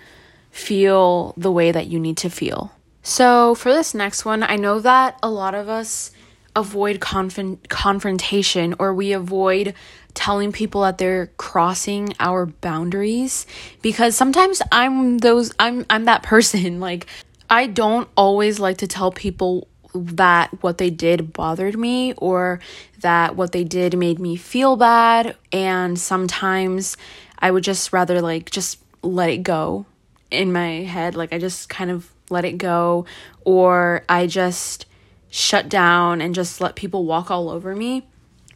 feel 0.52 1.34
the 1.38 1.52
way 1.52 1.72
that 1.72 1.88
you 1.88 2.00
need 2.00 2.18
to 2.18 2.30
feel. 2.30 2.72
So, 3.02 3.54
for 3.56 3.74
this 3.74 3.94
next 3.94 4.24
one, 4.24 4.44
I 4.44 4.56
know 4.56 4.80
that 4.80 5.20
a 5.22 5.30
lot 5.30 5.56
of 5.56 5.68
us 5.68 6.12
avoid 6.56 7.00
conf- 7.00 7.68
confrontation 7.70 8.76
or 8.80 8.94
we 8.94 9.14
avoid 9.14 9.74
telling 10.14 10.52
people 10.52 10.82
that 10.82 10.98
they're 10.98 11.28
crossing 11.38 12.14
our 12.20 12.46
boundaries 12.46 13.46
because 13.82 14.16
sometimes 14.16 14.62
I'm 14.72 15.18
those 15.18 15.54
I'm 15.60 15.86
I'm 15.90 16.06
that 16.06 16.24
person. 16.24 16.80
Like 16.84 17.08
I 17.50 17.68
don't 17.68 18.10
always 18.18 18.60
like 18.60 18.80
to 18.80 18.88
tell 18.88 19.12
people 19.12 19.68
that 19.94 20.50
what 20.62 20.78
they 20.78 20.90
did 20.90 21.34
bothered 21.34 21.78
me 21.78 22.14
or 22.18 22.60
that 23.00 23.36
what 23.36 23.52
they 23.52 23.64
did 23.64 23.98
made 23.98 24.20
me 24.20 24.36
feel 24.36 24.76
bad. 24.76 25.38
And 25.52 25.98
sometimes 25.98 26.98
I 27.40 27.52
would 27.52 27.64
just 27.64 27.94
rather 27.94 28.22
like 28.22 28.50
just 28.50 28.80
let 29.02 29.30
it 29.30 29.44
go 29.44 29.86
in 30.32 30.52
my 30.52 30.82
head. 30.82 31.16
Like 31.16 31.32
I 31.32 31.38
just 31.38 31.70
kind 31.70 31.92
of 31.92 32.12
let 32.30 32.44
it 32.44 32.58
go 32.58 33.06
or 33.46 34.04
I 34.10 34.28
just 34.28 34.86
shut 35.34 35.68
down 35.68 36.22
and 36.22 36.36
just 36.36 36.62
let 36.62 36.76
people 36.76 37.06
walk 37.06 37.32
all 37.32 37.50
over 37.50 37.76
me. 37.76 38.06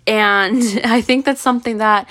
And 0.06 0.62
I 0.84 1.02
think 1.02 1.26
that's 1.26 1.42
something 1.42 1.80
that 1.80 2.08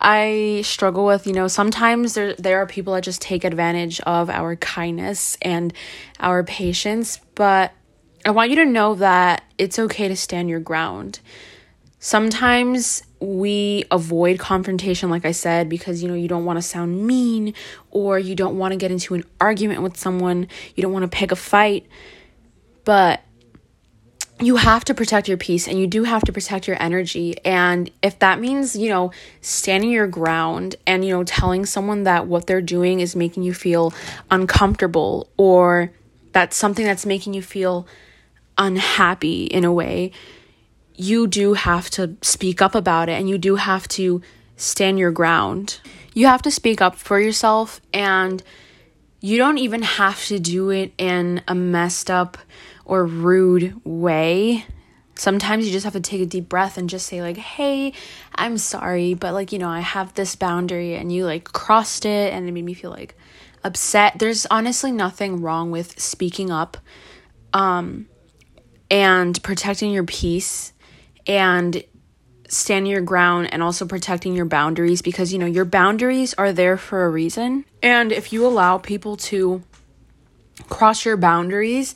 I 0.00 0.62
struggle 0.64 1.06
with. 1.06 1.24
You 1.24 1.32
know, 1.34 1.46
sometimes 1.46 2.14
there 2.14 2.34
there 2.34 2.58
are 2.58 2.66
people 2.66 2.94
that 2.94 3.04
just 3.04 3.22
take 3.22 3.44
advantage 3.44 4.00
of 4.00 4.28
our 4.28 4.56
kindness 4.56 5.38
and 5.40 5.72
our 6.18 6.42
patience, 6.42 7.20
but 7.36 7.72
I 8.26 8.32
want 8.32 8.50
you 8.50 8.56
to 8.56 8.64
know 8.64 8.96
that 8.96 9.44
it's 9.56 9.78
okay 9.78 10.08
to 10.08 10.16
stand 10.16 10.50
your 10.50 10.60
ground. 10.60 11.20
Sometimes 12.00 13.04
we 13.20 13.84
avoid 13.90 14.40
confrontation, 14.40 15.10
like 15.10 15.24
I 15.24 15.32
said, 15.32 15.68
because 15.68 16.02
you 16.02 16.08
know 16.08 16.14
you 16.14 16.28
don't 16.28 16.44
want 16.44 16.56
to 16.56 16.62
sound 16.62 17.06
mean 17.06 17.54
or 17.92 18.18
you 18.18 18.34
don't 18.34 18.58
want 18.58 18.72
to 18.72 18.76
get 18.76 18.90
into 18.90 19.14
an 19.14 19.24
argument 19.40 19.82
with 19.82 19.96
someone, 19.96 20.48
you 20.74 20.82
don't 20.82 20.92
want 20.92 21.04
to 21.04 21.16
pick 21.16 21.30
a 21.30 21.36
fight. 21.36 21.86
But 22.84 23.20
you 24.40 24.56
have 24.56 24.84
to 24.84 24.94
protect 24.94 25.26
your 25.26 25.36
peace 25.36 25.66
and 25.66 25.80
you 25.80 25.86
do 25.86 26.04
have 26.04 26.22
to 26.22 26.32
protect 26.32 26.68
your 26.68 26.80
energy. 26.80 27.36
And 27.44 27.90
if 28.02 28.18
that 28.20 28.40
means, 28.40 28.76
you 28.76 28.88
know, 28.88 29.10
standing 29.40 29.90
your 29.90 30.06
ground 30.06 30.76
and, 30.86 31.04
you 31.04 31.12
know, 31.12 31.24
telling 31.24 31.66
someone 31.66 32.04
that 32.04 32.26
what 32.26 32.46
they're 32.46 32.60
doing 32.60 33.00
is 33.00 33.16
making 33.16 33.42
you 33.42 33.52
feel 33.52 33.92
uncomfortable 34.30 35.28
or 35.36 35.92
that's 36.32 36.56
something 36.56 36.84
that's 36.84 37.04
making 37.04 37.34
you 37.34 37.42
feel 37.42 37.86
unhappy 38.56 39.44
in 39.44 39.64
a 39.64 39.72
way, 39.72 40.12
you 40.94 41.26
do 41.26 41.54
have 41.54 41.90
to 41.90 42.16
speak 42.22 42.62
up 42.62 42.74
about 42.74 43.08
it 43.08 43.12
and 43.12 43.28
you 43.28 43.38
do 43.38 43.56
have 43.56 43.88
to 43.88 44.22
stand 44.56 44.98
your 44.98 45.10
ground. 45.10 45.80
You 46.14 46.26
have 46.26 46.42
to 46.42 46.50
speak 46.50 46.80
up 46.80 46.96
for 46.96 47.20
yourself 47.20 47.80
and 47.92 48.42
you 49.20 49.36
don't 49.36 49.58
even 49.58 49.82
have 49.82 50.24
to 50.26 50.38
do 50.38 50.70
it 50.70 50.92
in 50.96 51.42
a 51.48 51.54
messed 51.54 52.08
up 52.10 52.38
or 52.88 53.04
rude 53.04 53.80
way. 53.84 54.64
Sometimes 55.14 55.66
you 55.66 55.72
just 55.72 55.84
have 55.84 55.92
to 55.92 56.00
take 56.00 56.20
a 56.20 56.26
deep 56.26 56.48
breath 56.48 56.78
and 56.78 56.90
just 56.90 57.06
say 57.06 57.20
like, 57.20 57.36
"Hey, 57.36 57.92
I'm 58.34 58.58
sorry, 58.58 59.14
but 59.14 59.34
like, 59.34 59.52
you 59.52 59.58
know, 59.58 59.68
I 59.68 59.80
have 59.80 60.14
this 60.14 60.34
boundary 60.34 60.94
and 60.94 61.12
you 61.12 61.24
like 61.24 61.52
crossed 61.52 62.04
it 62.04 62.32
and 62.32 62.48
it 62.48 62.52
made 62.52 62.64
me 62.64 62.74
feel 62.74 62.90
like 62.90 63.14
upset." 63.62 64.18
There's 64.18 64.46
honestly 64.46 64.90
nothing 64.90 65.40
wrong 65.40 65.70
with 65.70 66.00
speaking 66.00 66.50
up 66.50 66.76
um 67.52 68.06
and 68.90 69.42
protecting 69.42 69.90
your 69.90 70.04
peace 70.04 70.72
and 71.26 71.82
standing 72.48 72.90
your 72.90 73.02
ground 73.02 73.52
and 73.52 73.62
also 73.62 73.86
protecting 73.86 74.34
your 74.34 74.46
boundaries 74.46 75.02
because 75.02 75.32
you 75.32 75.38
know 75.38 75.46
your 75.46 75.64
boundaries 75.64 76.34
are 76.34 76.52
there 76.52 76.76
for 76.76 77.04
a 77.04 77.08
reason 77.10 77.64
and 77.82 78.10
if 78.10 78.32
you 78.32 78.46
allow 78.46 78.78
people 78.78 79.16
to 79.16 79.62
cross 80.68 81.04
your 81.04 81.16
boundaries 81.16 81.94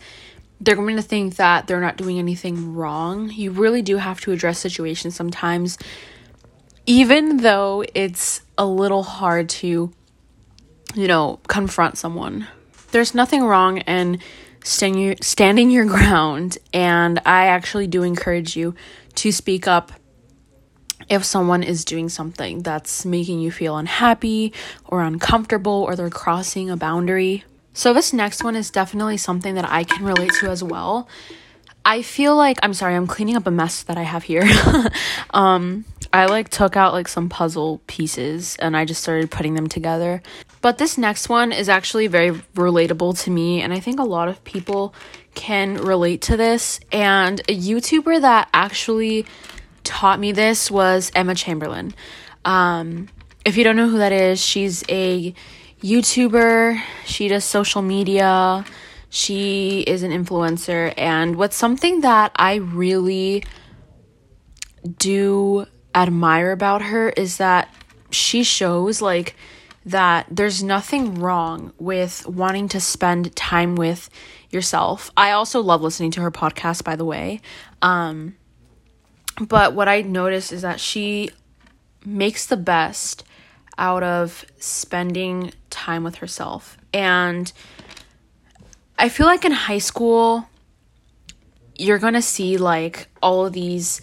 they're 0.62 0.76
going 0.76 0.96
to 0.96 1.02
think 1.02 1.36
that 1.36 1.66
they're 1.66 1.80
not 1.80 1.96
doing 1.96 2.18
anything 2.18 2.74
wrong 2.74 3.30
you 3.30 3.50
really 3.50 3.82
do 3.82 3.96
have 3.96 4.20
to 4.20 4.32
address 4.32 4.58
situations 4.58 5.14
sometimes 5.14 5.78
even 6.86 7.38
though 7.38 7.84
it's 7.94 8.42
a 8.56 8.66
little 8.66 9.02
hard 9.02 9.48
to 9.48 9.92
you 10.94 11.08
know 11.08 11.38
confront 11.48 11.98
someone 11.98 12.46
there's 12.92 13.14
nothing 13.14 13.42
wrong 13.42 13.78
in 13.78 14.18
standing 14.64 15.02
your, 15.02 15.14
standing 15.20 15.70
your 15.70 15.84
ground 15.84 16.58
and 16.72 17.20
I 17.26 17.46
actually 17.46 17.86
do 17.86 18.02
encourage 18.02 18.56
you 18.56 18.74
to 19.16 19.32
speak 19.32 19.66
up 19.66 19.92
if 21.08 21.24
someone 21.24 21.62
is 21.62 21.84
doing 21.84 22.08
something 22.08 22.62
that's 22.62 23.04
making 23.04 23.40
you 23.40 23.50
feel 23.50 23.76
unhappy 23.76 24.52
or 24.86 25.02
uncomfortable 25.02 25.72
or 25.72 25.96
they're 25.96 26.10
crossing 26.10 26.70
a 26.70 26.76
boundary. 26.76 27.44
So, 27.74 27.92
this 27.92 28.12
next 28.12 28.44
one 28.44 28.56
is 28.56 28.70
definitely 28.70 29.16
something 29.16 29.54
that 29.54 29.68
I 29.68 29.84
can 29.84 30.04
relate 30.04 30.32
to 30.40 30.50
as 30.50 30.62
well. 30.62 31.08
I 31.84 32.02
feel 32.02 32.36
like 32.36 32.58
I'm 32.62 32.74
sorry, 32.74 32.94
I'm 32.94 33.06
cleaning 33.06 33.36
up 33.36 33.46
a 33.46 33.50
mess 33.50 33.82
that 33.84 33.96
I 33.96 34.02
have 34.02 34.22
here. 34.22 34.48
um, 35.30 35.84
I 36.12 36.26
like 36.26 36.48
took 36.48 36.76
out 36.76 36.92
like 36.92 37.08
some 37.08 37.28
puzzle 37.28 37.80
pieces 37.86 38.56
and 38.60 38.76
I 38.76 38.84
just 38.84 39.02
started 39.02 39.30
putting 39.30 39.54
them 39.54 39.66
together. 39.66 40.22
But 40.60 40.78
this 40.78 40.96
next 40.96 41.28
one 41.28 41.50
is 41.50 41.68
actually 41.68 42.06
very 42.06 42.30
relatable 42.54 43.20
to 43.24 43.30
me, 43.30 43.62
and 43.62 43.72
I 43.72 43.80
think 43.80 43.98
a 43.98 44.04
lot 44.04 44.28
of 44.28 44.44
people 44.44 44.94
can 45.34 45.76
relate 45.76 46.22
to 46.22 46.36
this. 46.36 46.78
And 46.92 47.40
a 47.40 47.56
YouTuber 47.58 48.20
that 48.20 48.48
actually 48.54 49.26
taught 49.82 50.20
me 50.20 50.30
this 50.30 50.70
was 50.70 51.10
Emma 51.16 51.34
Chamberlain. 51.34 51.94
Um, 52.44 53.08
if 53.44 53.56
you 53.56 53.64
don't 53.64 53.76
know 53.76 53.88
who 53.88 53.98
that 53.98 54.12
is, 54.12 54.40
she's 54.40 54.84
a 54.88 55.34
YouTuber, 55.82 56.80
she 57.04 57.28
does 57.28 57.44
social 57.44 57.82
media, 57.82 58.64
she 59.10 59.80
is 59.80 60.02
an 60.02 60.10
influencer. 60.10 60.94
And 60.96 61.36
what's 61.36 61.56
something 61.56 62.00
that 62.00 62.32
I 62.36 62.56
really 62.56 63.44
do 64.98 65.66
admire 65.94 66.52
about 66.52 66.82
her 66.82 67.10
is 67.10 67.36
that 67.36 67.72
she 68.10 68.42
shows 68.42 69.02
like 69.02 69.36
that 69.84 70.26
there's 70.30 70.62
nothing 70.62 71.16
wrong 71.16 71.72
with 71.78 72.26
wanting 72.26 72.68
to 72.68 72.80
spend 72.80 73.34
time 73.34 73.74
with 73.74 74.08
yourself. 74.50 75.10
I 75.16 75.32
also 75.32 75.60
love 75.60 75.82
listening 75.82 76.12
to 76.12 76.20
her 76.20 76.30
podcast, 76.30 76.84
by 76.84 76.94
the 76.94 77.04
way. 77.04 77.40
Um, 77.80 78.36
but 79.40 79.74
what 79.74 79.88
I 79.88 80.02
noticed 80.02 80.52
is 80.52 80.62
that 80.62 80.78
she 80.78 81.30
makes 82.04 82.46
the 82.46 82.56
best 82.56 83.24
out 83.78 84.02
of 84.02 84.44
spending 84.58 85.52
time 85.70 86.04
with 86.04 86.16
herself. 86.16 86.76
And 86.92 87.52
I 88.98 89.08
feel 89.08 89.26
like 89.26 89.44
in 89.44 89.52
high 89.52 89.78
school, 89.78 90.48
you're 91.76 91.98
going 91.98 92.14
to 92.14 92.22
see 92.22 92.58
like 92.58 93.08
all 93.22 93.46
of 93.46 93.52
these 93.52 94.00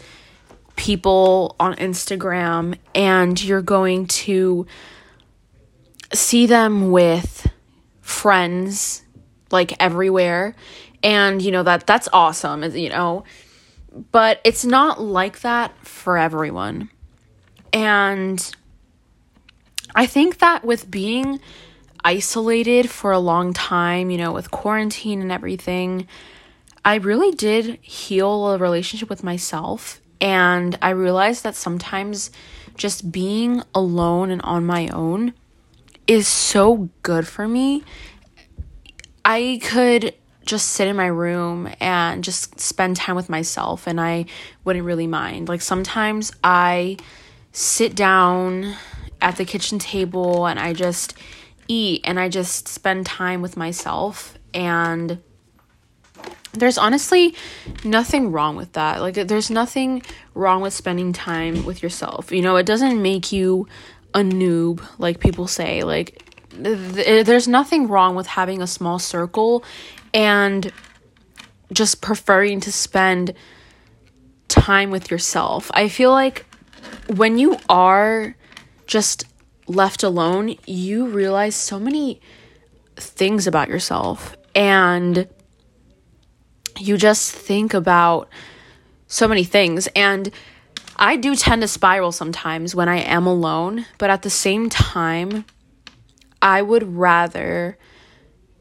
people 0.76 1.56
on 1.60 1.76
Instagram, 1.76 2.78
and 2.96 3.42
you're 3.44 3.62
going 3.62 4.08
to 4.08 4.66
see 6.14 6.46
them 6.46 6.92
with 6.92 7.50
friends 8.02 9.04
like 9.52 9.74
everywhere. 9.80 10.56
And 11.02 11.42
you 11.42 11.52
know 11.52 11.64
that 11.64 11.88
that's 11.88 12.10
awesome 12.12 12.64
you 12.76 12.90
know. 12.90 13.24
But 14.12 14.42
it's 14.44 14.66
not 14.66 15.02
like 15.02 15.42
that 15.42 15.74
for 15.86 16.18
everyone. 16.18 16.90
And 17.74 18.56
i 19.96 20.06
think 20.06 20.40
that 20.40 20.64
with 20.64 20.90
being 20.90 21.40
isolated 22.04 22.90
for 22.90 23.12
a 23.12 23.20
long 23.20 23.54
time 23.54 24.10
you 24.10 24.18
know 24.18 24.32
with 24.32 24.52
quarantine 24.52 25.22
and 25.22 25.32
everything 25.32 26.08
i 26.86 26.96
really 26.96 27.32
did 27.36 27.78
heal 27.82 28.50
a 28.50 28.58
relationship 28.58 29.10
with 29.10 29.24
myself 29.24 30.00
and 30.22 30.78
i 30.82 30.90
realized 30.90 31.44
that 31.44 31.56
sometimes 31.56 32.32
just 32.80 33.12
being 33.12 33.62
alone 33.76 34.32
and 34.32 34.42
on 34.42 34.66
my 34.66 34.88
own 34.90 35.34
is 36.10 36.28
so 36.28 36.90
good 37.04 37.28
for 37.28 37.48
me. 37.48 37.84
I 39.24 39.60
could 39.62 40.16
just 40.44 40.70
sit 40.70 40.88
in 40.88 40.96
my 40.96 41.06
room 41.06 41.72
and 41.80 42.24
just 42.24 42.60
spend 42.60 42.96
time 42.96 43.16
with 43.16 43.30
myself 43.30 43.86
and 43.86 44.02
I 44.02 44.26
wouldn't 44.64 44.86
really 44.86 45.06
mind. 45.06 45.48
Like 45.48 45.62
sometimes 45.62 46.32
I 46.44 46.98
sit 47.52 47.96
down 47.96 48.74
at 49.22 49.38
the 49.38 49.46
kitchen 49.46 49.80
table 49.80 50.46
and 50.46 50.60
I 50.60 50.74
just 50.74 51.16
eat 51.68 52.02
and 52.04 52.20
I 52.20 52.30
just 52.30 52.68
spend 52.68 53.06
time 53.06 53.42
with 53.42 53.58
myself 53.58 54.38
and 54.54 55.22
there's 56.54 56.78
honestly 56.78 57.36
nothing 57.84 58.32
wrong 58.32 58.56
with 58.56 58.74
that. 58.74 59.02
Like 59.02 59.16
there's 59.16 59.52
nothing 59.52 60.02
wrong 60.34 60.62
with 60.62 60.74
spending 60.74 61.14
time 61.14 61.66
with 61.66 61.84
yourself. 61.84 62.32
You 62.32 62.42
know, 62.42 62.56
it 62.56 62.66
doesn't 62.66 63.02
make 63.02 63.32
you 63.32 63.68
a 64.14 64.20
noob, 64.20 64.84
like 64.98 65.20
people 65.20 65.48
say. 65.48 65.84
Like, 65.84 66.24
th- 66.52 67.26
there's 67.26 67.48
nothing 67.48 67.88
wrong 67.88 68.16
with 68.16 68.28
having 68.28 68.62
a 68.62 68.68
small 68.68 69.00
circle 69.00 69.64
and 70.14 70.72
just 71.72 72.02
preferring 72.02 72.60
to 72.62 72.72
spend 72.72 73.34
time 74.48 74.90
with 74.90 75.12
yourself. 75.12 75.70
I 75.74 75.88
feel 75.88 76.12
like 76.12 76.46
when 77.16 77.38
you 77.38 77.58
are 77.70 78.36
just 78.90 79.24
left 79.68 80.02
alone, 80.02 80.56
you 80.66 81.08
realize 81.08 81.56
so 81.56 81.80
many 81.80 82.20
things 82.96 83.46
about 83.46 83.70
yourself. 83.70 84.36
And 84.56 85.28
you 86.80 86.98
just 86.98 87.32
think 87.32 87.74
about 87.74 88.30
so 89.06 89.28
many 89.28 89.44
things. 89.44 89.88
And 89.96 90.32
I 90.98 91.16
do 91.16 91.36
tend 91.36 91.62
to 91.62 91.68
spiral 91.68 92.12
sometimes 92.12 92.76
when 92.76 92.90
I 92.90 92.98
am 92.98 93.28
alone, 93.28 93.86
but 94.00 94.10
at 94.10 94.24
the 94.24 94.30
same 94.30 94.70
time, 94.70 95.46
I 96.42 96.62
would 96.62 96.96
rather 96.96 97.78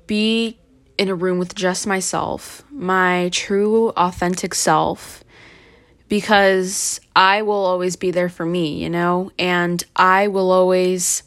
be 0.06 0.58
in 0.98 1.08
a 1.08 1.14
room 1.14 1.38
with 1.38 1.54
just 1.54 1.86
myself, 1.86 2.62
my 2.70 3.30
true, 3.32 3.90
authentic 3.90 4.54
self, 4.54 5.24
because 6.08 7.00
I 7.14 7.42
will 7.42 7.64
always 7.64 7.96
be 7.96 8.10
there 8.10 8.28
for 8.28 8.46
me, 8.46 8.82
you 8.82 8.90
know, 8.90 9.30
and 9.38 9.82
I 9.94 10.28
will 10.28 10.50
always 10.50 11.22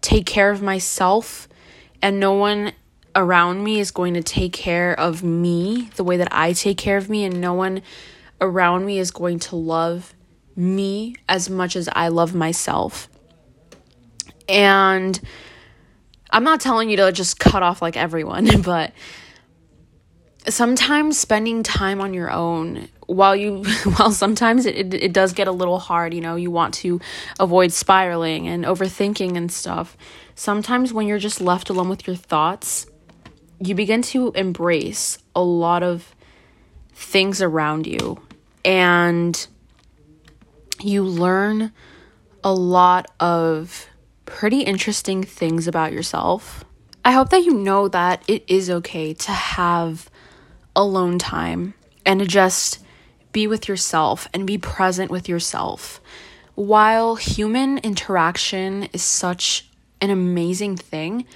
take 0.00 0.26
care 0.26 0.50
of 0.50 0.62
myself, 0.62 1.48
and 2.02 2.20
no 2.20 2.34
one 2.34 2.72
around 3.14 3.64
me 3.64 3.80
is 3.80 3.90
going 3.90 4.14
to 4.14 4.22
take 4.22 4.52
care 4.52 4.98
of 4.98 5.22
me 5.22 5.88
the 5.96 6.04
way 6.04 6.18
that 6.18 6.28
I 6.30 6.52
take 6.52 6.76
care 6.76 6.98
of 6.98 7.08
me, 7.08 7.24
and 7.24 7.40
no 7.40 7.54
one 7.54 7.82
around 8.40 8.84
me 8.84 8.98
is 8.98 9.10
going 9.10 9.38
to 9.38 9.56
love 9.56 10.14
me 10.54 11.16
as 11.28 11.48
much 11.48 11.76
as 11.76 11.88
I 11.92 12.08
love 12.08 12.34
myself. 12.34 13.08
And 14.48 15.18
I'm 16.30 16.44
not 16.44 16.60
telling 16.60 16.90
you 16.90 16.98
to 16.98 17.12
just 17.12 17.38
cut 17.38 17.62
off 17.62 17.80
like 17.80 17.96
everyone, 17.96 18.60
but 18.62 18.92
sometimes 20.48 21.18
spending 21.18 21.62
time 21.62 22.00
on 22.00 22.14
your 22.14 22.30
own 22.30 22.88
while 23.06 23.36
you 23.36 23.64
while 23.96 24.10
sometimes 24.10 24.66
it, 24.66 24.76
it, 24.76 24.94
it 24.94 25.12
does 25.12 25.32
get 25.32 25.48
a 25.48 25.52
little 25.52 25.78
hard 25.78 26.12
you 26.14 26.20
know 26.20 26.36
you 26.36 26.50
want 26.50 26.74
to 26.74 27.00
avoid 27.38 27.72
spiraling 27.72 28.46
and 28.48 28.64
overthinking 28.64 29.36
and 29.36 29.50
stuff 29.50 29.96
sometimes 30.34 30.92
when 30.92 31.06
you're 31.06 31.18
just 31.18 31.40
left 31.40 31.70
alone 31.70 31.88
with 31.88 32.06
your 32.06 32.16
thoughts 32.16 32.86
you 33.58 33.74
begin 33.74 34.02
to 34.02 34.32
embrace 34.32 35.18
a 35.34 35.42
lot 35.42 35.82
of 35.82 36.14
things 36.92 37.40
around 37.40 37.86
you 37.86 38.20
and 38.64 39.46
you 40.82 41.02
learn 41.02 41.72
a 42.42 42.52
lot 42.52 43.10
of 43.20 43.88
pretty 44.24 44.62
interesting 44.62 45.22
things 45.22 45.66
about 45.66 45.92
yourself. 45.92 46.64
I 47.04 47.12
hope 47.12 47.30
that 47.30 47.44
you 47.44 47.54
know 47.54 47.88
that 47.88 48.22
it 48.28 48.44
is 48.48 48.68
okay 48.68 49.14
to 49.14 49.30
have 49.30 50.10
alone 50.76 51.18
time 51.18 51.74
and 52.04 52.20
to 52.20 52.26
just 52.26 52.78
be 53.32 53.46
with 53.46 53.68
yourself 53.68 54.28
and 54.32 54.46
be 54.46 54.58
present 54.58 55.10
with 55.10 55.28
yourself. 55.28 56.00
While 56.54 57.16
human 57.16 57.78
interaction 57.78 58.84
is 58.92 59.02
such 59.02 59.68
an 60.00 60.10
amazing 60.10 60.76
thing, 60.76 61.26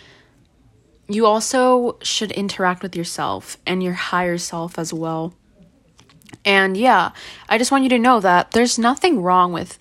you 1.08 1.26
also 1.26 1.98
should 2.02 2.30
interact 2.32 2.82
with 2.82 2.94
yourself 2.94 3.58
and 3.66 3.82
your 3.82 3.94
higher 3.94 4.38
self 4.38 4.78
as 4.78 4.94
well. 4.94 5.34
And 6.44 6.76
yeah, 6.76 7.10
I 7.48 7.58
just 7.58 7.72
want 7.72 7.82
you 7.82 7.90
to 7.90 7.98
know 7.98 8.20
that 8.20 8.52
there's 8.52 8.78
nothing 8.78 9.20
wrong 9.20 9.52
with 9.52 9.78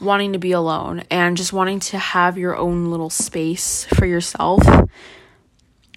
wanting 0.00 0.32
to 0.32 0.38
be 0.38 0.52
alone 0.52 1.04
and 1.10 1.36
just 1.36 1.52
wanting 1.52 1.78
to 1.80 1.98
have 1.98 2.38
your 2.38 2.56
own 2.56 2.90
little 2.90 3.10
space 3.10 3.84
for 3.84 4.06
yourself. 4.06 4.62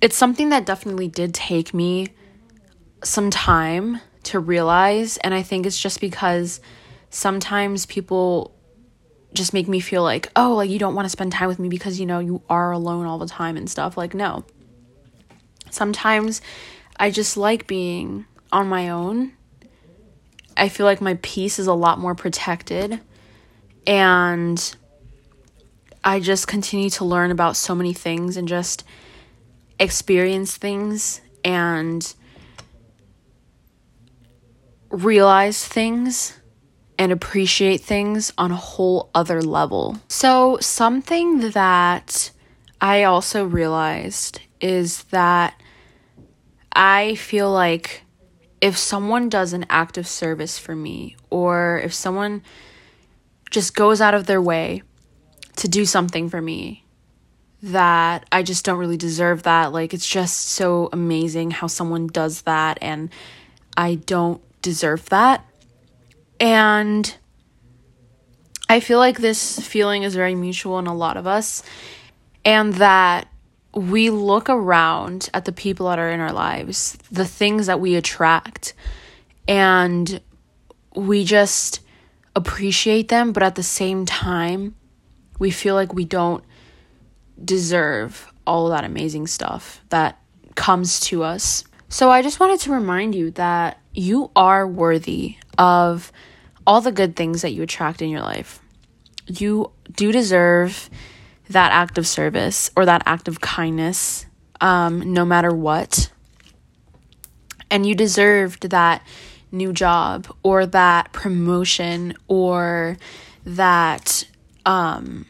It's 0.02 0.18
something 0.18 0.50
that 0.50 0.66
definitely 0.66 1.08
did 1.08 1.34
take 1.34 1.74
me 1.74 2.10
some 3.04 3.30
time 3.30 4.00
to 4.24 4.40
realize. 4.40 5.18
And 5.18 5.34
I 5.34 5.44
think 5.44 5.66
it's 5.66 5.80
just 5.80 6.00
because 6.00 6.62
sometimes 7.10 7.86
people 7.86 8.56
just 9.34 9.54
make 9.54 9.68
me 9.68 9.80
feel 9.80 10.04
like, 10.04 10.30
oh, 10.36 10.54
like 10.56 10.70
you 10.70 10.80
don't 10.80 10.96
want 10.96 11.06
to 11.06 11.10
spend 11.10 11.32
time 11.32 11.48
with 11.48 11.60
me 11.60 11.70
because, 11.70 12.00
you 12.00 12.06
know, 12.06 12.20
you 12.20 12.42
are 12.50 12.72
alone 12.72 13.06
all 13.06 13.18
the 13.18 13.28
time 13.28 13.58
and 13.58 13.70
stuff. 13.70 13.98
Like, 13.98 14.14
no. 14.14 14.46
Sometimes 15.70 16.42
I 17.00 17.10
just 17.10 17.36
like 17.36 17.68
being 17.68 18.26
on 18.52 18.68
my 18.68 18.90
own. 18.90 19.34
I 20.56 20.70
feel 20.70 20.86
like 20.86 21.02
my 21.02 21.18
peace 21.22 21.58
is 21.58 21.68
a 21.68 21.74
lot 21.74 22.00
more 22.00 22.14
protected. 22.14 23.02
And 23.88 24.76
I 26.04 26.20
just 26.20 26.48
continue 26.48 26.90
to 26.92 27.06
learn 27.06 27.32
about 27.32 27.56
so 27.56 27.74
many 27.74 27.94
things 27.94 28.38
and 28.38 28.48
just 28.48 28.84
experience 29.80 30.56
things 30.56 31.22
and 31.44 32.14
realize 34.94 35.66
things 35.68 36.40
and 37.00 37.12
appreciate 37.12 37.82
things 37.82 38.32
on 38.38 38.52
a 38.52 38.56
whole 38.56 39.10
other 39.16 39.42
level. 39.42 39.98
So, 40.08 40.58
something 40.62 41.50
that 41.52 42.32
I 42.80 43.04
also 43.04 43.44
realized 43.44 44.40
is 44.62 45.04
that 45.06 45.60
I 46.72 47.16
feel 47.16 47.52
like 47.52 48.04
if 48.62 48.78
someone 48.78 49.28
does 49.28 49.52
an 49.52 49.66
act 49.70 49.98
of 49.98 50.08
service 50.08 50.58
for 50.58 50.76
me, 50.76 51.18
or 51.30 51.82
if 51.84 51.94
someone 51.94 52.44
just 53.50 53.76
goes 53.76 54.00
out 54.00 54.14
of 54.14 54.26
their 54.26 54.42
way 54.42 54.84
to 55.58 55.68
do 55.68 55.86
something 55.86 56.30
for 56.30 56.42
me, 56.42 56.86
that 57.64 58.26
I 58.32 58.44
just 58.44 58.64
don't 58.64 58.78
really 58.78 58.98
deserve 58.98 59.44
that. 59.44 59.74
Like, 59.74 59.94
it's 59.94 60.08
just 60.08 60.50
so 60.50 60.90
amazing 60.94 61.52
how 61.52 61.68
someone 61.68 62.08
does 62.08 62.44
that, 62.44 62.78
and 62.82 63.10
I 63.76 63.96
don't 63.96 64.42
deserve 64.64 65.08
that. 65.10 65.46
And 66.40 67.16
I 68.68 68.80
feel 68.80 68.98
like 68.98 69.20
this 69.20 69.60
feeling 69.60 70.02
is 70.02 70.16
very 70.16 70.34
mutual 70.34 70.80
in 70.80 70.88
a 70.88 70.96
lot 70.96 71.18
of 71.18 71.28
us, 71.28 71.62
and 72.44 72.74
that 72.76 73.28
we 73.76 74.10
look 74.10 74.50
around 74.50 75.30
at 75.34 75.46
the 75.46 75.52
people 75.52 75.88
that 75.90 76.00
are 76.00 76.10
in 76.10 76.20
our 76.20 76.34
lives, 76.34 76.98
the 77.12 77.26
things 77.26 77.68
that 77.68 77.80
we 77.80 77.96
attract, 77.96 78.74
and 79.48 80.22
we 80.96 81.24
just 81.24 81.82
appreciate 82.36 83.10
them, 83.10 83.32
but 83.32 83.44
at 83.44 83.56
the 83.56 83.64
same 83.64 84.06
time, 84.06 84.74
we 85.40 85.52
feel 85.52 85.76
like 85.76 85.94
we 85.94 86.06
don't 86.06 86.44
deserve 87.44 88.32
all 88.46 88.70
that 88.70 88.84
amazing 88.84 89.28
stuff 89.28 89.82
that 89.90 90.20
comes 90.56 91.00
to 91.00 91.24
us. 91.24 91.64
So 91.90 92.10
I 92.10 92.22
just 92.22 92.40
wanted 92.40 92.60
to 92.62 92.72
remind 92.72 93.16
you 93.16 93.32
that 93.32 93.80
you 93.94 94.32
are 94.36 94.68
worthy 94.68 95.38
of 95.58 96.12
all 96.66 96.82
the 96.82 96.92
good 96.92 97.16
things 97.16 97.42
that 97.42 97.52
you 97.52 97.64
attract 97.64 98.02
in 98.02 98.10
your 98.10 98.22
life. 98.22 98.60
You 99.28 99.72
do 99.96 100.12
deserve 100.12 100.90
that 101.50 101.72
act 101.72 101.98
of 101.98 102.08
service 102.08 102.72
or 102.76 102.86
that 102.86 103.04
act 103.06 103.28
of 103.28 103.42
kindness, 103.42 104.26
um, 104.62 105.14
no 105.14 105.26
matter 105.26 105.54
what. 105.54 106.12
And 107.70 107.86
you 107.86 107.96
deserved 107.96 108.70
that 108.70 109.06
new 109.52 109.74
job 109.74 110.28
or 110.42 110.66
that 110.66 111.12
promotion 111.14 112.16
or 112.28 112.98
that 113.46 114.28
um, 114.66 115.26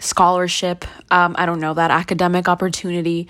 scholarship. 0.00 0.84
Um, 1.10 1.34
I 1.38 1.46
don't 1.46 1.60
know, 1.60 1.74
that 1.74 1.90
academic 1.90 2.48
opportunity 2.48 3.28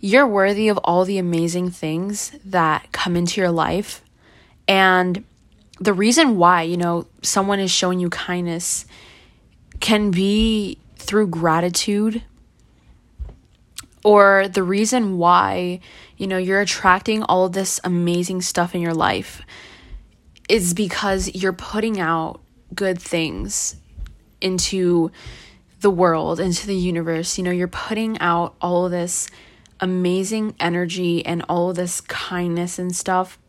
you're 0.00 0.26
worthy 0.26 0.68
of 0.68 0.78
all 0.84 1.04
the 1.04 1.18
amazing 1.18 1.70
things 1.70 2.32
that 2.44 2.92
come 2.92 3.16
into 3.16 3.40
your 3.40 3.50
life. 3.50 4.02
And 4.68 5.24
the 5.80 5.92
reason 5.92 6.36
why, 6.36 6.62
you 6.62 6.76
know, 6.76 7.06
someone 7.22 7.60
is 7.60 7.70
showing 7.70 8.00
you 8.00 8.10
kindness 8.10 8.86
can 9.80 10.10
be 10.10 10.78
through 10.96 11.28
gratitude 11.28 12.22
or 14.06 14.46
the 14.46 14.62
reason 14.62 15.18
why, 15.18 15.80
you 16.16 16.28
know, 16.28 16.38
you're 16.38 16.60
attracting 16.60 17.24
all 17.24 17.48
this 17.48 17.80
amazing 17.82 18.40
stuff 18.40 18.72
in 18.72 18.80
your 18.80 18.94
life 18.94 19.42
is 20.48 20.74
because 20.74 21.34
you're 21.34 21.52
putting 21.52 21.98
out 21.98 22.40
good 22.72 23.02
things 23.02 23.74
into 24.40 25.10
the 25.80 25.90
world, 25.90 26.38
into 26.38 26.68
the 26.68 26.76
universe. 26.76 27.36
You 27.36 27.42
know, 27.42 27.50
you're 27.50 27.66
putting 27.66 28.16
out 28.20 28.54
all 28.60 28.84
of 28.84 28.92
this 28.92 29.28
amazing 29.80 30.54
energy 30.60 31.26
and 31.26 31.44
all 31.48 31.70
of 31.70 31.76
this 31.76 32.00
kindness 32.00 32.78
and 32.78 32.94
stuff. 32.94 33.40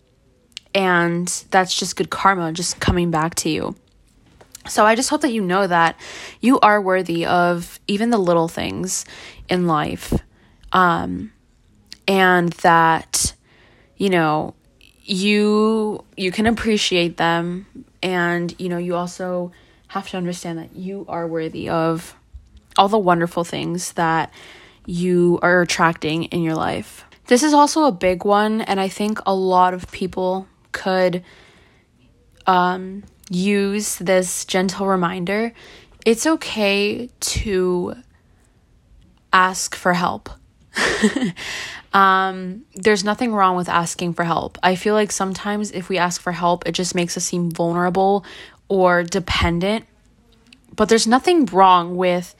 And 0.73 1.27
that's 1.51 1.77
just 1.77 1.95
good 1.95 2.09
karma 2.09 2.51
just 2.51 2.79
coming 2.79 3.11
back 3.11 3.35
to 3.35 3.49
you. 3.49 3.75
So 4.67 4.85
I 4.85 4.95
just 4.95 5.09
hope 5.09 5.21
that 5.21 5.31
you 5.31 5.41
know 5.41 5.65
that 5.65 5.99
you 6.41 6.59
are 6.59 6.81
worthy 6.81 7.25
of 7.25 7.79
even 7.87 8.09
the 8.09 8.17
little 8.17 8.47
things 8.47 9.05
in 9.49 9.67
life. 9.67 10.13
Um, 10.73 11.31
and 12.07 12.51
that, 12.53 13.33
you 13.95 14.09
know, 14.09 14.55
you 15.03 16.03
you 16.17 16.31
can 16.31 16.45
appreciate 16.47 17.15
them 17.15 17.65
and 18.03 18.53
you 18.59 18.67
know 18.67 18.77
you 18.77 18.93
also 18.95 19.53
have 19.87 20.09
to 20.09 20.17
understand 20.17 20.59
that 20.59 20.75
you 20.75 21.05
are 21.07 21.25
worthy 21.25 21.69
of 21.69 22.13
all 22.77 22.89
the 22.89 22.97
wonderful 22.97 23.45
things 23.45 23.93
that 23.93 24.33
you 24.85 25.39
are 25.41 25.61
attracting 25.61 26.25
in 26.25 26.43
your 26.43 26.55
life. 26.55 27.05
This 27.27 27.43
is 27.43 27.53
also 27.53 27.85
a 27.85 27.91
big 27.91 28.23
one, 28.23 28.61
and 28.61 28.79
I 28.79 28.87
think 28.87 29.19
a 29.25 29.33
lot 29.33 29.73
of 29.73 29.91
people 29.91 30.47
could 30.77 31.23
um, 32.45 33.03
use 33.29 33.97
this 33.97 34.45
gentle 34.45 34.87
reminder. 34.87 35.53
It's 36.05 36.25
okay 36.25 37.09
to 37.19 37.95
ask 39.33 39.75
for 39.75 39.93
help. 39.93 40.29
um, 41.93 42.63
there's 42.75 43.03
nothing 43.03 43.33
wrong 43.33 43.57
with 43.57 43.67
asking 43.67 44.13
for 44.13 44.23
help. 44.23 44.57
I 44.61 44.75
feel 44.75 44.93
like 44.93 45.11
sometimes 45.11 45.71
if 45.71 45.89
we 45.89 45.97
ask 45.97 46.21
for 46.21 46.31
help, 46.31 46.67
it 46.67 46.73
just 46.73 46.95
makes 46.95 47.17
us 47.17 47.25
seem 47.25 47.51
vulnerable 47.51 48.23
or 48.67 49.03
dependent. 49.03 49.85
But 50.75 50.89
there's 50.89 51.07
nothing 51.07 51.45
wrong 51.47 51.97
with 51.97 52.35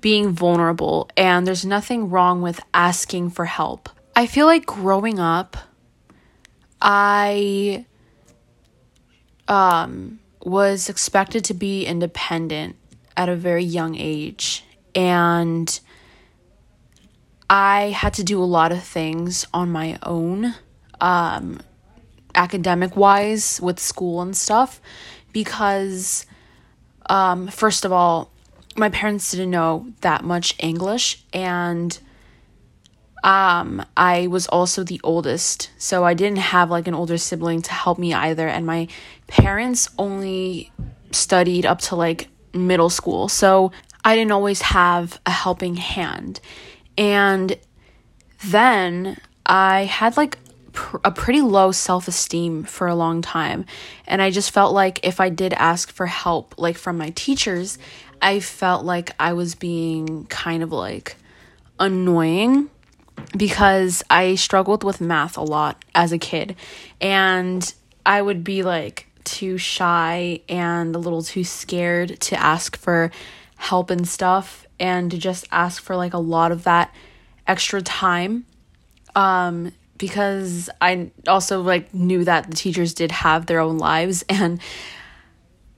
being 0.00 0.32
vulnerable 0.32 1.08
and 1.16 1.46
there's 1.46 1.64
nothing 1.64 2.10
wrong 2.10 2.42
with 2.42 2.60
asking 2.74 3.30
for 3.30 3.44
help. 3.44 3.88
I 4.16 4.26
feel 4.26 4.46
like 4.46 4.66
growing 4.66 5.18
up, 5.20 5.56
I 6.80 7.84
um, 9.48 10.20
was 10.42 10.88
expected 10.88 11.44
to 11.44 11.54
be 11.54 11.84
independent 11.84 12.76
at 13.16 13.28
a 13.28 13.36
very 13.36 13.64
young 13.64 13.96
age. 13.96 14.64
And 14.94 15.78
I 17.48 17.90
had 17.90 18.14
to 18.14 18.24
do 18.24 18.42
a 18.42 18.44
lot 18.44 18.72
of 18.72 18.82
things 18.82 19.46
on 19.52 19.70
my 19.70 19.98
own, 20.02 20.54
um, 21.00 21.60
academic 22.34 22.96
wise, 22.96 23.60
with 23.60 23.80
school 23.80 24.20
and 24.20 24.36
stuff, 24.36 24.80
because, 25.32 26.26
um, 27.06 27.48
first 27.48 27.84
of 27.84 27.92
all, 27.92 28.30
my 28.76 28.88
parents 28.88 29.32
didn't 29.32 29.50
know 29.50 29.92
that 30.00 30.24
much 30.24 30.54
English, 30.60 31.24
and 31.32 31.98
um, 33.22 33.84
I 33.96 34.26
was 34.28 34.46
also 34.46 34.84
the 34.84 35.00
oldest, 35.04 35.70
so 35.78 36.04
I 36.04 36.14
didn't 36.14 36.38
have 36.38 36.70
like 36.70 36.88
an 36.88 36.94
older 36.94 37.18
sibling 37.18 37.62
to 37.62 37.72
help 37.72 37.98
me 37.98 38.14
either. 38.14 38.48
And 38.48 38.66
my 38.66 38.88
parents 39.26 39.88
only 39.98 40.72
studied 41.12 41.66
up 41.66 41.80
to 41.82 41.96
like 41.96 42.28
middle 42.54 42.90
school, 42.90 43.28
so 43.28 43.72
I 44.04 44.16
didn't 44.16 44.32
always 44.32 44.62
have 44.62 45.20
a 45.26 45.30
helping 45.30 45.76
hand. 45.76 46.40
And 46.96 47.58
then 48.44 49.18
I 49.44 49.84
had 49.84 50.16
like 50.16 50.38
pr- 50.72 50.98
a 51.04 51.10
pretty 51.10 51.42
low 51.42 51.72
self 51.72 52.08
esteem 52.08 52.64
for 52.64 52.86
a 52.86 52.94
long 52.94 53.20
time. 53.20 53.66
And 54.06 54.22
I 54.22 54.30
just 54.30 54.50
felt 54.50 54.72
like 54.72 55.00
if 55.02 55.20
I 55.20 55.28
did 55.28 55.52
ask 55.54 55.90
for 55.90 56.06
help, 56.06 56.54
like 56.56 56.78
from 56.78 56.96
my 56.96 57.10
teachers, 57.10 57.78
I 58.22 58.40
felt 58.40 58.84
like 58.84 59.10
I 59.18 59.34
was 59.34 59.54
being 59.54 60.26
kind 60.26 60.62
of 60.62 60.72
like 60.72 61.16
annoying 61.78 62.70
because 63.36 64.02
I 64.10 64.34
struggled 64.34 64.84
with 64.84 65.00
math 65.00 65.36
a 65.36 65.42
lot 65.42 65.84
as 65.94 66.12
a 66.12 66.18
kid. 66.18 66.56
And 67.00 67.72
I 68.04 68.20
would 68.20 68.44
be 68.44 68.62
like 68.62 69.06
too 69.24 69.58
shy 69.58 70.40
and 70.48 70.94
a 70.94 70.98
little 70.98 71.22
too 71.22 71.44
scared 71.44 72.20
to 72.20 72.36
ask 72.36 72.76
for 72.76 73.10
help 73.56 73.90
and 73.90 74.08
stuff 74.08 74.66
and 74.78 75.10
to 75.10 75.18
just 75.18 75.46
ask 75.52 75.82
for 75.82 75.94
like 75.96 76.14
a 76.14 76.18
lot 76.18 76.52
of 76.52 76.64
that 76.64 76.92
extra 77.46 77.82
time 77.82 78.46
um 79.14 79.72
because 79.98 80.70
I 80.80 81.10
also 81.28 81.60
like 81.60 81.92
knew 81.92 82.24
that 82.24 82.48
the 82.48 82.56
teachers 82.56 82.94
did 82.94 83.12
have 83.12 83.46
their 83.46 83.60
own 83.60 83.76
lives 83.76 84.24
and 84.28 84.60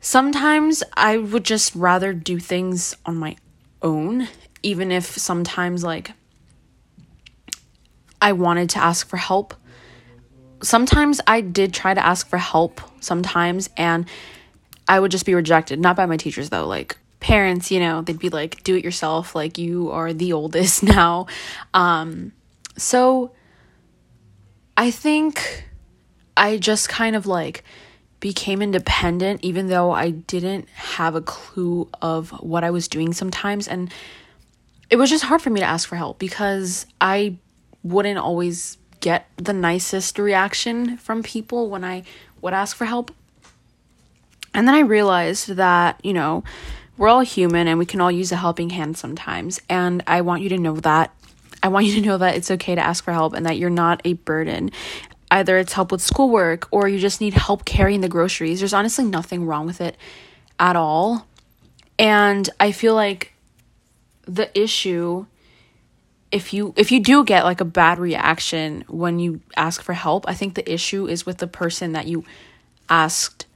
sometimes 0.00 0.82
I 0.94 1.16
would 1.16 1.44
just 1.44 1.74
rather 1.74 2.12
do 2.12 2.38
things 2.38 2.94
on 3.04 3.16
my 3.16 3.36
own 3.82 4.28
even 4.62 4.92
if 4.92 5.06
sometimes 5.06 5.82
like 5.82 6.12
I 8.22 8.32
wanted 8.32 8.70
to 8.70 8.78
ask 8.78 9.08
for 9.08 9.16
help. 9.16 9.52
Sometimes 10.62 11.20
I 11.26 11.40
did 11.40 11.74
try 11.74 11.92
to 11.92 12.06
ask 12.06 12.28
for 12.28 12.38
help 12.38 12.80
sometimes 13.00 13.68
and 13.76 14.06
I 14.86 15.00
would 15.00 15.10
just 15.10 15.26
be 15.26 15.34
rejected, 15.34 15.80
not 15.80 15.96
by 15.96 16.06
my 16.06 16.16
teachers 16.16 16.48
though, 16.48 16.66
like 16.66 16.96
parents, 17.18 17.72
you 17.72 17.80
know, 17.80 18.00
they'd 18.00 18.18
be 18.18 18.28
like 18.28 18.62
do 18.62 18.76
it 18.76 18.84
yourself, 18.84 19.34
like 19.34 19.58
you 19.58 19.90
are 19.90 20.12
the 20.12 20.32
oldest 20.40 20.84
now. 20.84 21.26
Um 21.74 22.32
so 22.76 23.32
I 24.76 24.92
think 24.92 25.66
I 26.36 26.58
just 26.58 26.88
kind 26.88 27.16
of 27.16 27.26
like 27.26 27.64
became 28.20 28.62
independent 28.62 29.40
even 29.42 29.66
though 29.66 29.90
I 29.90 30.10
didn't 30.10 30.68
have 30.68 31.16
a 31.16 31.20
clue 31.20 31.88
of 32.00 32.30
what 32.30 32.62
I 32.62 32.70
was 32.70 32.86
doing 32.86 33.12
sometimes 33.12 33.66
and 33.66 33.92
it 34.90 34.96
was 34.96 35.10
just 35.10 35.24
hard 35.24 35.42
for 35.42 35.50
me 35.50 35.58
to 35.58 35.66
ask 35.66 35.88
for 35.88 35.96
help 35.96 36.20
because 36.20 36.86
I 37.00 37.38
wouldn't 37.82 38.18
always 38.18 38.78
get 39.00 39.28
the 39.36 39.52
nicest 39.52 40.18
reaction 40.18 40.96
from 40.96 41.22
people 41.22 41.68
when 41.68 41.84
I 41.84 42.04
would 42.40 42.54
ask 42.54 42.76
for 42.76 42.84
help. 42.84 43.12
And 44.54 44.68
then 44.68 44.74
I 44.74 44.80
realized 44.80 45.48
that, 45.48 46.00
you 46.04 46.12
know, 46.12 46.44
we're 46.96 47.08
all 47.08 47.20
human 47.20 47.68
and 47.68 47.78
we 47.78 47.86
can 47.86 48.00
all 48.00 48.12
use 48.12 48.32
a 48.32 48.36
helping 48.36 48.70
hand 48.70 48.96
sometimes. 48.96 49.60
And 49.68 50.02
I 50.06 50.20
want 50.20 50.42
you 50.42 50.48
to 50.50 50.58
know 50.58 50.76
that. 50.76 51.12
I 51.62 51.68
want 51.68 51.86
you 51.86 51.94
to 51.94 52.06
know 52.06 52.18
that 52.18 52.36
it's 52.36 52.50
okay 52.50 52.74
to 52.74 52.80
ask 52.80 53.02
for 53.04 53.12
help 53.12 53.34
and 53.34 53.46
that 53.46 53.58
you're 53.58 53.70
not 53.70 54.00
a 54.04 54.14
burden. 54.14 54.70
Either 55.30 55.56
it's 55.58 55.72
help 55.72 55.90
with 55.90 56.02
schoolwork 56.02 56.68
or 56.70 56.88
you 56.88 56.98
just 56.98 57.20
need 57.20 57.34
help 57.34 57.64
carrying 57.64 58.02
the 58.02 58.08
groceries. 58.08 58.60
There's 58.60 58.74
honestly 58.74 59.04
nothing 59.04 59.46
wrong 59.46 59.66
with 59.66 59.80
it 59.80 59.96
at 60.58 60.76
all. 60.76 61.26
And 61.98 62.48
I 62.60 62.72
feel 62.72 62.94
like 62.94 63.32
the 64.26 64.56
issue 64.58 65.26
if 66.32 66.54
you 66.54 66.72
if 66.76 66.90
you 66.90 66.98
do 67.00 67.24
get 67.24 67.44
like 67.44 67.60
a 67.60 67.66
bad 67.66 67.98
reaction 67.98 68.84
when 68.88 69.18
you 69.18 69.40
ask 69.56 69.82
for 69.82 69.92
help, 69.92 70.26
I 70.26 70.34
think 70.34 70.54
the 70.54 70.72
issue 70.72 71.06
is 71.06 71.26
with 71.26 71.38
the 71.38 71.46
person 71.46 71.92
that 71.92 72.06
you 72.06 72.24
asked 72.88 73.46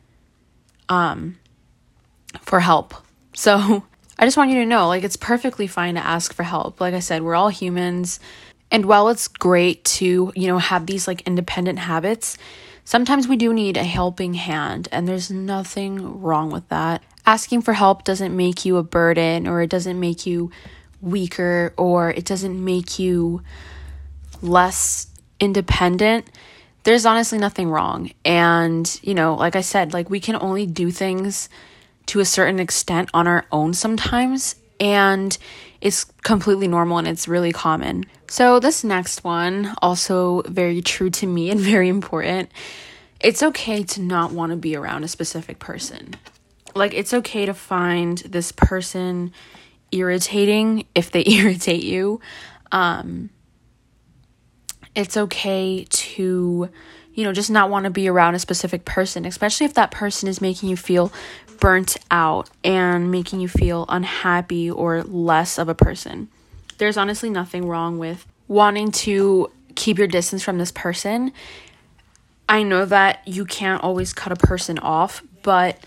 um 0.89 1.39
for 2.43 2.61
help. 2.61 2.95
So, 3.33 3.85
I 4.19 4.25
just 4.25 4.37
want 4.37 4.51
you 4.51 4.57
to 4.57 4.67
know 4.67 4.89
like 4.89 5.05
it's 5.05 5.17
perfectly 5.17 5.67
fine 5.67 5.95
to 5.95 6.05
ask 6.05 6.33
for 6.33 6.43
help. 6.43 6.81
Like 6.81 6.95
I 6.95 7.01
said, 7.01 7.23
we're 7.23 7.35
all 7.35 7.49
humans. 7.49 8.21
And 8.71 8.87
while 8.87 9.09
it's 9.09 9.29
great 9.29 9.85
to, 9.85 10.33
you 10.35 10.49
know, 10.49 10.59
have 10.59 10.87
these 10.87 11.07
like 11.07 11.23
independent 11.23 11.79
habits, 11.79 12.37
sometimes 12.85 13.29
we 13.29 13.37
do 13.37 13.55
need 13.55 13.77
a 13.77 13.85
helping 13.85 14.35
hand, 14.35 14.89
and 14.91 15.07
there's 15.07 15.31
nothing 15.31 16.21
wrong 16.21 16.51
with 16.51 16.69
that. 16.69 17.03
Asking 17.25 17.63
for 17.63 17.75
help 17.75 18.05
doesn't 18.05 18.37
make 18.37 18.65
you 18.65 18.77
a 18.77 18.83
burden 18.83 19.47
or 19.47 19.61
it 19.63 19.71
doesn't 19.71 19.99
make 19.99 20.27
you 20.27 20.51
weaker 21.01 21.75
or 21.77 22.11
it 22.11 22.25
doesn't 22.25 22.65
make 22.65 22.99
you 22.99 23.43
less 24.43 25.09
independent, 25.41 26.31
there's 26.85 27.07
honestly 27.07 27.39
nothing 27.39 27.69
wrong. 27.69 28.11
And, 28.25 29.01
you 29.03 29.15
know, 29.15 29.35
like 29.35 29.57
I 29.57 29.61
said, 29.61 29.93
like 29.93 30.09
we 30.09 30.21
can 30.21 30.37
only 30.37 30.67
do 30.67 30.91
things 30.91 31.49
to 32.07 32.21
a 32.21 32.25
certain 32.25 32.61
extent 32.61 33.11
on 33.13 33.27
our 33.27 33.45
own 33.51 33.75
sometimes. 33.75 34.55
And 34.79 35.37
it's 35.81 36.05
completely 36.23 36.69
normal 36.69 36.99
and 36.99 37.09
it's 37.09 37.27
really 37.27 37.53
common. 37.53 38.05
So, 38.29 38.61
this 38.61 38.85
next 38.85 39.25
one, 39.25 39.75
also 39.81 40.43
very 40.43 40.83
true 40.83 41.11
to 41.11 41.27
me 41.27 41.51
and 41.51 41.61
very 41.73 41.89
important. 41.89 42.51
It's 43.21 43.43
okay 43.43 43.83
to 43.83 44.03
not 44.03 44.33
want 44.33 44.51
to 44.51 44.57
be 44.57 44.77
around 44.77 45.05
a 45.05 45.09
specific 45.09 45.59
person. 45.59 46.15
Like, 46.75 46.93
it's 46.93 47.15
okay 47.15 47.47
to 47.47 47.55
find 47.55 48.19
this 48.19 48.53
person 48.53 49.33
irritating 49.93 50.87
if 50.95 51.11
they 51.11 51.25
irritate 51.27 51.85
you. 51.85 52.21
Um, 52.73 53.31
it's 54.95 55.17
okay 55.17 55.87
to, 55.89 56.71
you 57.15 57.25
know, 57.25 57.33
just 57.33 57.51
not 57.51 57.71
want 57.71 57.85
to 57.85 57.91
be 57.91 58.09
around 58.09 58.35
a 58.35 58.39
specific 58.39 58.85
person, 58.85 59.27
especially 59.27 59.67
if 59.67 59.75
that 59.75 59.91
person 59.91 60.29
is 60.29 60.41
making 60.41 60.71
you 60.71 60.77
feel 60.77 61.13
burnt 61.61 61.97
out 62.11 62.51
and 62.65 63.11
making 63.11 63.41
you 63.41 63.49
feel 63.49 63.85
unhappy 63.89 64.71
or 64.71 65.03
less 65.03 65.59
of 65.59 65.69
a 65.69 65.75
person. 65.75 66.29
There's 66.79 66.97
honestly 66.97 67.31
nothing 67.31 67.67
wrong 67.67 67.99
with 67.99 68.27
wanting 68.49 68.91
to 68.93 69.51
keep 69.75 69.99
your 69.99 70.07
distance 70.07 70.43
from 70.43 70.59
this 70.59 70.73
person. 70.73 71.33
I 72.49 72.63
know 72.63 72.85
that 72.87 73.27
you 73.27 73.45
can't 73.45 73.83
always 73.83 74.13
cut 74.13 74.33
a 74.33 74.37
person 74.37 74.79
off, 74.79 75.23
but 75.43 75.79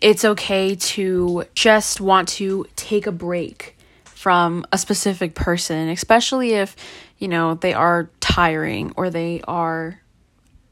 it's 0.00 0.24
okay 0.24 0.74
to 0.74 1.44
just 1.54 2.00
want 2.00 2.28
to 2.28 2.66
take 2.76 3.06
a 3.06 3.12
break 3.12 3.76
from 4.04 4.66
a 4.72 4.78
specific 4.78 5.34
person, 5.34 5.88
especially 5.88 6.52
if, 6.52 6.76
you 7.18 7.28
know, 7.28 7.54
they 7.54 7.74
are 7.74 8.10
tiring 8.20 8.92
or 8.96 9.10
they 9.10 9.40
are 9.46 10.00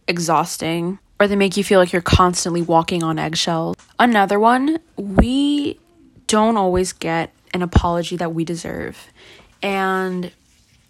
exhausting 0.07 0.99
or 1.21 1.27
they 1.27 1.37
make 1.37 1.57
you 1.57 1.65
feel 1.65 1.81
like 1.81 1.93
you're 1.93 2.03
constantly 2.03 2.63
walking 2.63 3.03
on 3.03 3.19
eggshells. 3.19 3.77
Another 3.99 4.39
one, 4.39 4.79
we 4.97 5.79
don't 6.27 6.57
always 6.57 6.93
get 6.93 7.33
an 7.53 7.63
apology 7.63 8.17
that 8.17 8.35
we 8.35 8.45
deserve. 8.45 9.09
And 9.63 10.31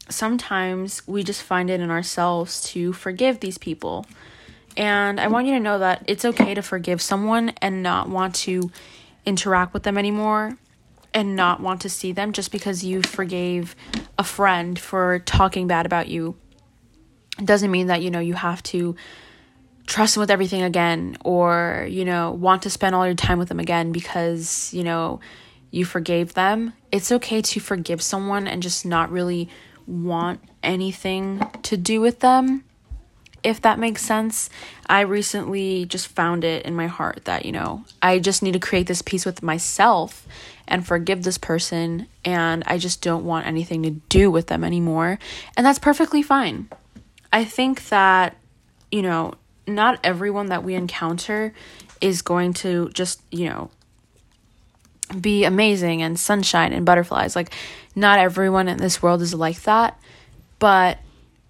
sometimes 0.08 1.06
we 1.06 1.22
just 1.22 1.42
find 1.42 1.70
it 1.70 1.80
in 1.80 1.90
ourselves 1.90 2.62
to 2.72 2.92
forgive 2.92 3.40
these 3.40 3.58
people. 3.58 4.06
And 4.78 5.20
I 5.20 5.26
want 5.26 5.48
you 5.48 5.54
to 5.54 5.60
know 5.60 5.80
that 5.80 6.04
it's 6.06 6.24
okay 6.24 6.54
to 6.54 6.62
forgive 6.62 7.02
someone 7.02 7.50
and 7.60 7.82
not 7.82 8.08
want 8.08 8.36
to 8.36 8.70
interact 9.26 9.74
with 9.74 9.82
them 9.82 9.98
anymore 9.98 10.56
and 11.12 11.34
not 11.34 11.60
want 11.60 11.80
to 11.80 11.88
see 11.88 12.12
them 12.12 12.32
just 12.32 12.52
because 12.52 12.84
you 12.84 13.02
forgave 13.02 13.74
a 14.18 14.22
friend 14.22 14.78
for 14.78 15.18
talking 15.18 15.66
bad 15.66 15.84
about 15.84 16.06
you. 16.06 16.36
It 17.40 17.44
doesn't 17.44 17.72
mean 17.72 17.88
that, 17.88 18.02
you 18.02 18.10
know, 18.12 18.20
you 18.20 18.34
have 18.34 18.62
to 18.64 18.94
trust 19.88 20.14
them 20.14 20.20
with 20.20 20.30
everything 20.30 20.62
again 20.62 21.16
or, 21.24 21.88
you 21.90 22.04
know, 22.04 22.30
want 22.30 22.62
to 22.62 22.70
spend 22.70 22.94
all 22.94 23.04
your 23.04 23.16
time 23.16 23.38
with 23.38 23.48
them 23.48 23.58
again 23.58 23.90
because, 23.90 24.72
you 24.72 24.84
know, 24.84 25.18
you 25.72 25.84
forgave 25.84 26.34
them. 26.34 26.72
It's 26.92 27.10
okay 27.10 27.42
to 27.42 27.58
forgive 27.58 28.00
someone 28.00 28.46
and 28.46 28.62
just 28.62 28.86
not 28.86 29.10
really 29.10 29.48
want 29.88 30.40
anything 30.62 31.44
to 31.64 31.76
do 31.76 32.00
with 32.00 32.20
them 32.20 32.62
if 33.42 33.60
that 33.62 33.78
makes 33.78 34.02
sense. 34.02 34.50
I 34.86 35.00
recently 35.00 35.84
just 35.84 36.08
found 36.08 36.44
it 36.44 36.64
in 36.64 36.74
my 36.74 36.86
heart 36.86 37.24
that, 37.24 37.44
you 37.44 37.52
know, 37.52 37.84
I 38.02 38.18
just 38.18 38.42
need 38.42 38.52
to 38.52 38.58
create 38.58 38.86
this 38.86 39.02
peace 39.02 39.24
with 39.24 39.42
myself 39.42 40.26
and 40.66 40.86
forgive 40.86 41.22
this 41.22 41.38
person, 41.38 42.06
and 42.24 42.62
I 42.66 42.76
just 42.76 43.00
don't 43.00 43.24
want 43.24 43.46
anything 43.46 43.82
to 43.84 43.90
do 43.90 44.30
with 44.30 44.48
them 44.48 44.64
anymore. 44.64 45.18
And 45.56 45.64
that's 45.64 45.78
perfectly 45.78 46.22
fine. 46.22 46.68
I 47.32 47.44
think 47.44 47.88
that, 47.88 48.36
you 48.92 49.00
know, 49.00 49.34
not 49.66 49.98
everyone 50.04 50.46
that 50.46 50.64
we 50.64 50.74
encounter 50.74 51.54
is 52.00 52.22
going 52.22 52.52
to 52.54 52.90
just, 52.90 53.22
you 53.30 53.48
know, 53.48 53.70
be 55.18 55.44
amazing 55.44 56.02
and 56.02 56.20
sunshine 56.20 56.72
and 56.74 56.84
butterflies. 56.84 57.34
Like, 57.34 57.54
not 57.94 58.18
everyone 58.18 58.68
in 58.68 58.76
this 58.76 59.02
world 59.02 59.22
is 59.22 59.32
like 59.32 59.62
that. 59.62 59.98
But 60.58 60.98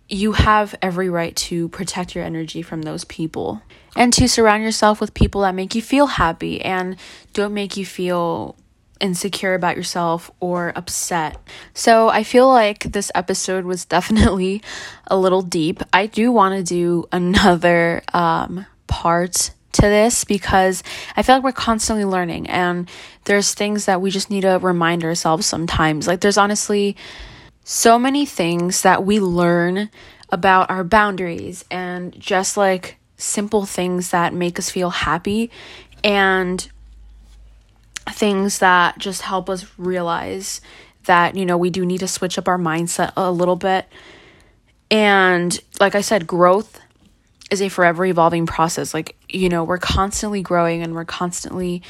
you 0.08 0.32
have 0.32 0.74
every 0.80 1.10
right 1.10 1.36
to 1.36 1.68
protect 1.68 2.14
your 2.14 2.24
energy 2.24 2.62
from 2.62 2.82
those 2.82 3.04
people 3.04 3.62
and 3.94 4.12
to 4.14 4.28
surround 4.28 4.62
yourself 4.62 5.00
with 5.00 5.12
people 5.12 5.42
that 5.42 5.54
make 5.54 5.74
you 5.74 5.82
feel 5.82 6.06
happy 6.06 6.62
and 6.62 6.96
don't 7.34 7.52
make 7.52 7.76
you 7.76 7.84
feel 7.84 8.56
insecure 9.00 9.54
about 9.54 9.76
yourself 9.76 10.30
or 10.40 10.72
upset. 10.74 11.36
So 11.74 12.08
I 12.08 12.24
feel 12.24 12.48
like 12.48 12.84
this 12.84 13.12
episode 13.14 13.64
was 13.64 13.84
definitely 13.86 14.62
a 15.06 15.16
little 15.16 15.42
deep. 15.42 15.82
I 15.92 16.06
do 16.06 16.32
want 16.32 16.56
to 16.56 16.62
do 16.64 17.06
another 17.12 18.02
um, 18.12 18.66
part 18.86 19.50
to 19.72 19.82
this 19.82 20.24
because 20.24 20.82
I 21.16 21.22
feel 21.22 21.36
like 21.36 21.44
we're 21.44 21.52
constantly 21.52 22.04
learning 22.04 22.48
and 22.48 22.88
there's 23.24 23.54
things 23.54 23.84
that 23.84 24.00
we 24.00 24.10
just 24.10 24.30
need 24.30 24.40
to 24.40 24.58
remind 24.58 25.04
ourselves 25.04 25.46
sometimes. 25.46 26.06
Like 26.06 26.20
there's 26.20 26.38
honestly 26.38 26.96
so 27.70 27.98
many 27.98 28.24
things 28.24 28.81
that 28.81 29.04
we 29.04 29.20
learn 29.20 29.90
about 30.31 30.70
our 30.70 30.83
boundaries 30.83 31.66
and 31.70 32.18
just 32.18 32.57
like 32.57 32.96
simple 33.18 33.66
things 33.66 34.11
that 34.11 34.33
make 34.33 34.59
us 34.59 34.70
feel 34.70 34.88
happy 34.88 35.50
and 36.02 36.70
things 38.09 38.61
that 38.61 38.98
just 38.98 39.20
help 39.20 39.50
us 39.50 39.66
realize 39.76 40.62
that, 41.04 41.37
you 41.37 41.44
know, 41.44 41.59
we 41.59 41.68
do 41.68 41.85
need 41.85 41.98
to 41.98 42.09
switch 42.09 42.38
up 42.38 42.48
our 42.48 42.57
mindset 42.57 43.12
a 43.18 43.31
little 43.31 43.57
bit. 43.57 43.87
And 44.90 45.61
like 45.78 45.94
I 45.94 46.00
said, 46.00 46.26
growth 46.26 46.81
is 47.50 47.61
a 47.61 47.68
forever 47.68 48.07
evolving 48.07 48.46
process. 48.46 48.94
Like, 48.94 49.14
you 49.28 49.50
know, 49.50 49.62
we're 49.62 49.76
constantly 49.76 50.40
growing 50.40 50.83
and 50.83 50.94
we're 50.94 51.04
constantly 51.04 51.83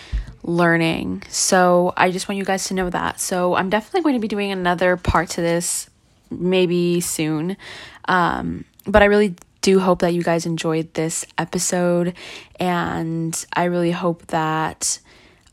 learning. 0.49 1.23
So 1.29 1.93
I 1.95 2.11
just 2.11 2.27
want 2.27 2.39
you 2.39 2.45
guys 2.45 2.65
to 2.69 2.75
know 2.75 2.89
that. 2.89 3.21
So 3.21 3.55
I'm 3.55 3.69
definitely 3.69 4.01
going 4.01 4.15
to 4.15 4.21
be 4.21 4.29
doing 4.29 4.51
another 4.51 4.97
part 4.97 5.29
to 5.31 5.43
this 5.43 5.91
maybe 6.31 7.03
soon. 7.03 7.59
Um, 8.07 8.65
but 8.87 9.03
I 9.03 9.07
really 9.07 9.37
do 9.61 9.79
hope 9.79 10.01
that 10.01 10.15
you 10.15 10.23
guys 10.23 10.47
enjoyed 10.47 10.95
this 10.95 11.27
episode 11.37 12.15
and 12.59 13.47
I 13.53 13.65
really 13.65 13.91
hope 13.91 14.27
that 14.29 14.99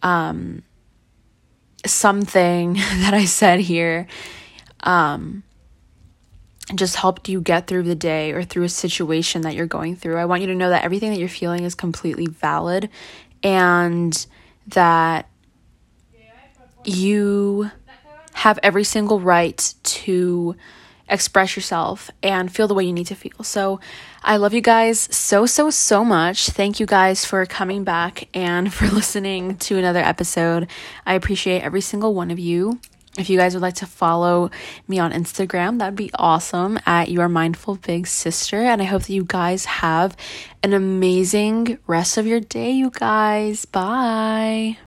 um, 0.02 0.64
something 1.86 2.74
that 2.76 3.14
I 3.14 3.26
said 3.26 3.60
here 3.60 4.08
um, 4.84 5.44
just 6.74 6.96
helped 6.96 7.28
you 7.28 7.42
get 7.42 7.68
through 7.68 7.84
the 7.84 7.96
day 7.96 8.32
or 8.32 8.44
through 8.44 8.64
a 8.64 8.70
situation 8.70 9.42
that 9.42 9.56
you're 9.56 9.66
going 9.66 9.98
through. 9.98 10.16
I 10.16 10.26
want 10.26 10.42
you 10.42 10.48
to 10.48 10.56
know 10.56 10.70
that 10.70 10.86
everything 10.86 11.10
that 11.12 11.20
you're 11.20 11.28
feeling 11.28 11.66
is 11.66 11.76
completely 11.76 12.28
valid 12.28 12.90
and 13.44 14.26
that 14.67 15.30
you 16.84 17.71
have 18.34 18.60
every 18.62 18.84
single 18.84 19.19
right 19.19 19.73
to 19.84 20.56
express 21.08 21.56
yourself 21.56 22.10
and 22.23 22.54
feel 22.54 22.67
the 22.67 22.73
way 22.73 22.84
you 22.84 22.93
need 22.93 23.08
to 23.08 23.15
feel. 23.15 23.43
So, 23.43 23.80
I 24.23 24.38
love 24.38 24.56
you 24.56 24.62
guys 24.62 25.08
so, 25.15 25.45
so, 25.45 25.69
so 25.69 26.04
much. 26.04 26.49
Thank 26.49 26.80
you 26.80 26.88
guys 26.88 27.25
for 27.25 27.45
coming 27.45 27.84
back 27.84 28.28
and 28.34 28.73
for 28.73 28.88
listening 28.88 29.58
to 29.58 29.78
another 29.78 29.99
episode. 29.99 30.67
I 31.06 31.13
appreciate 31.13 31.62
every 31.62 31.82
single 31.82 32.15
one 32.15 32.32
of 32.32 32.39
you. 32.39 32.80
If 33.17 33.30
you 33.30 33.38
guys 33.38 33.54
would 33.54 33.62
like 33.62 33.75
to 33.75 33.86
follow 33.86 34.51
me 34.88 34.99
on 34.99 35.12
Instagram, 35.12 35.80
that'd 35.80 35.95
be 35.95 36.12
awesome 36.15 36.78
at 36.86 37.10
Your 37.10 37.30
Mindful 37.30 37.75
Big 37.75 38.08
Sister. 38.08 38.58
And 38.58 38.82
I 38.82 38.86
hope 38.86 39.04
that 39.04 39.13
you 39.13 39.23
guys 39.25 39.65
have 39.65 40.17
an 40.63 40.73
amazing 40.73 41.78
rest 41.88 42.17
of 42.17 42.28
your 42.28 42.41
day, 42.41 42.71
you 42.71 42.89
guys. 42.89 43.65
Bye. 43.65 44.78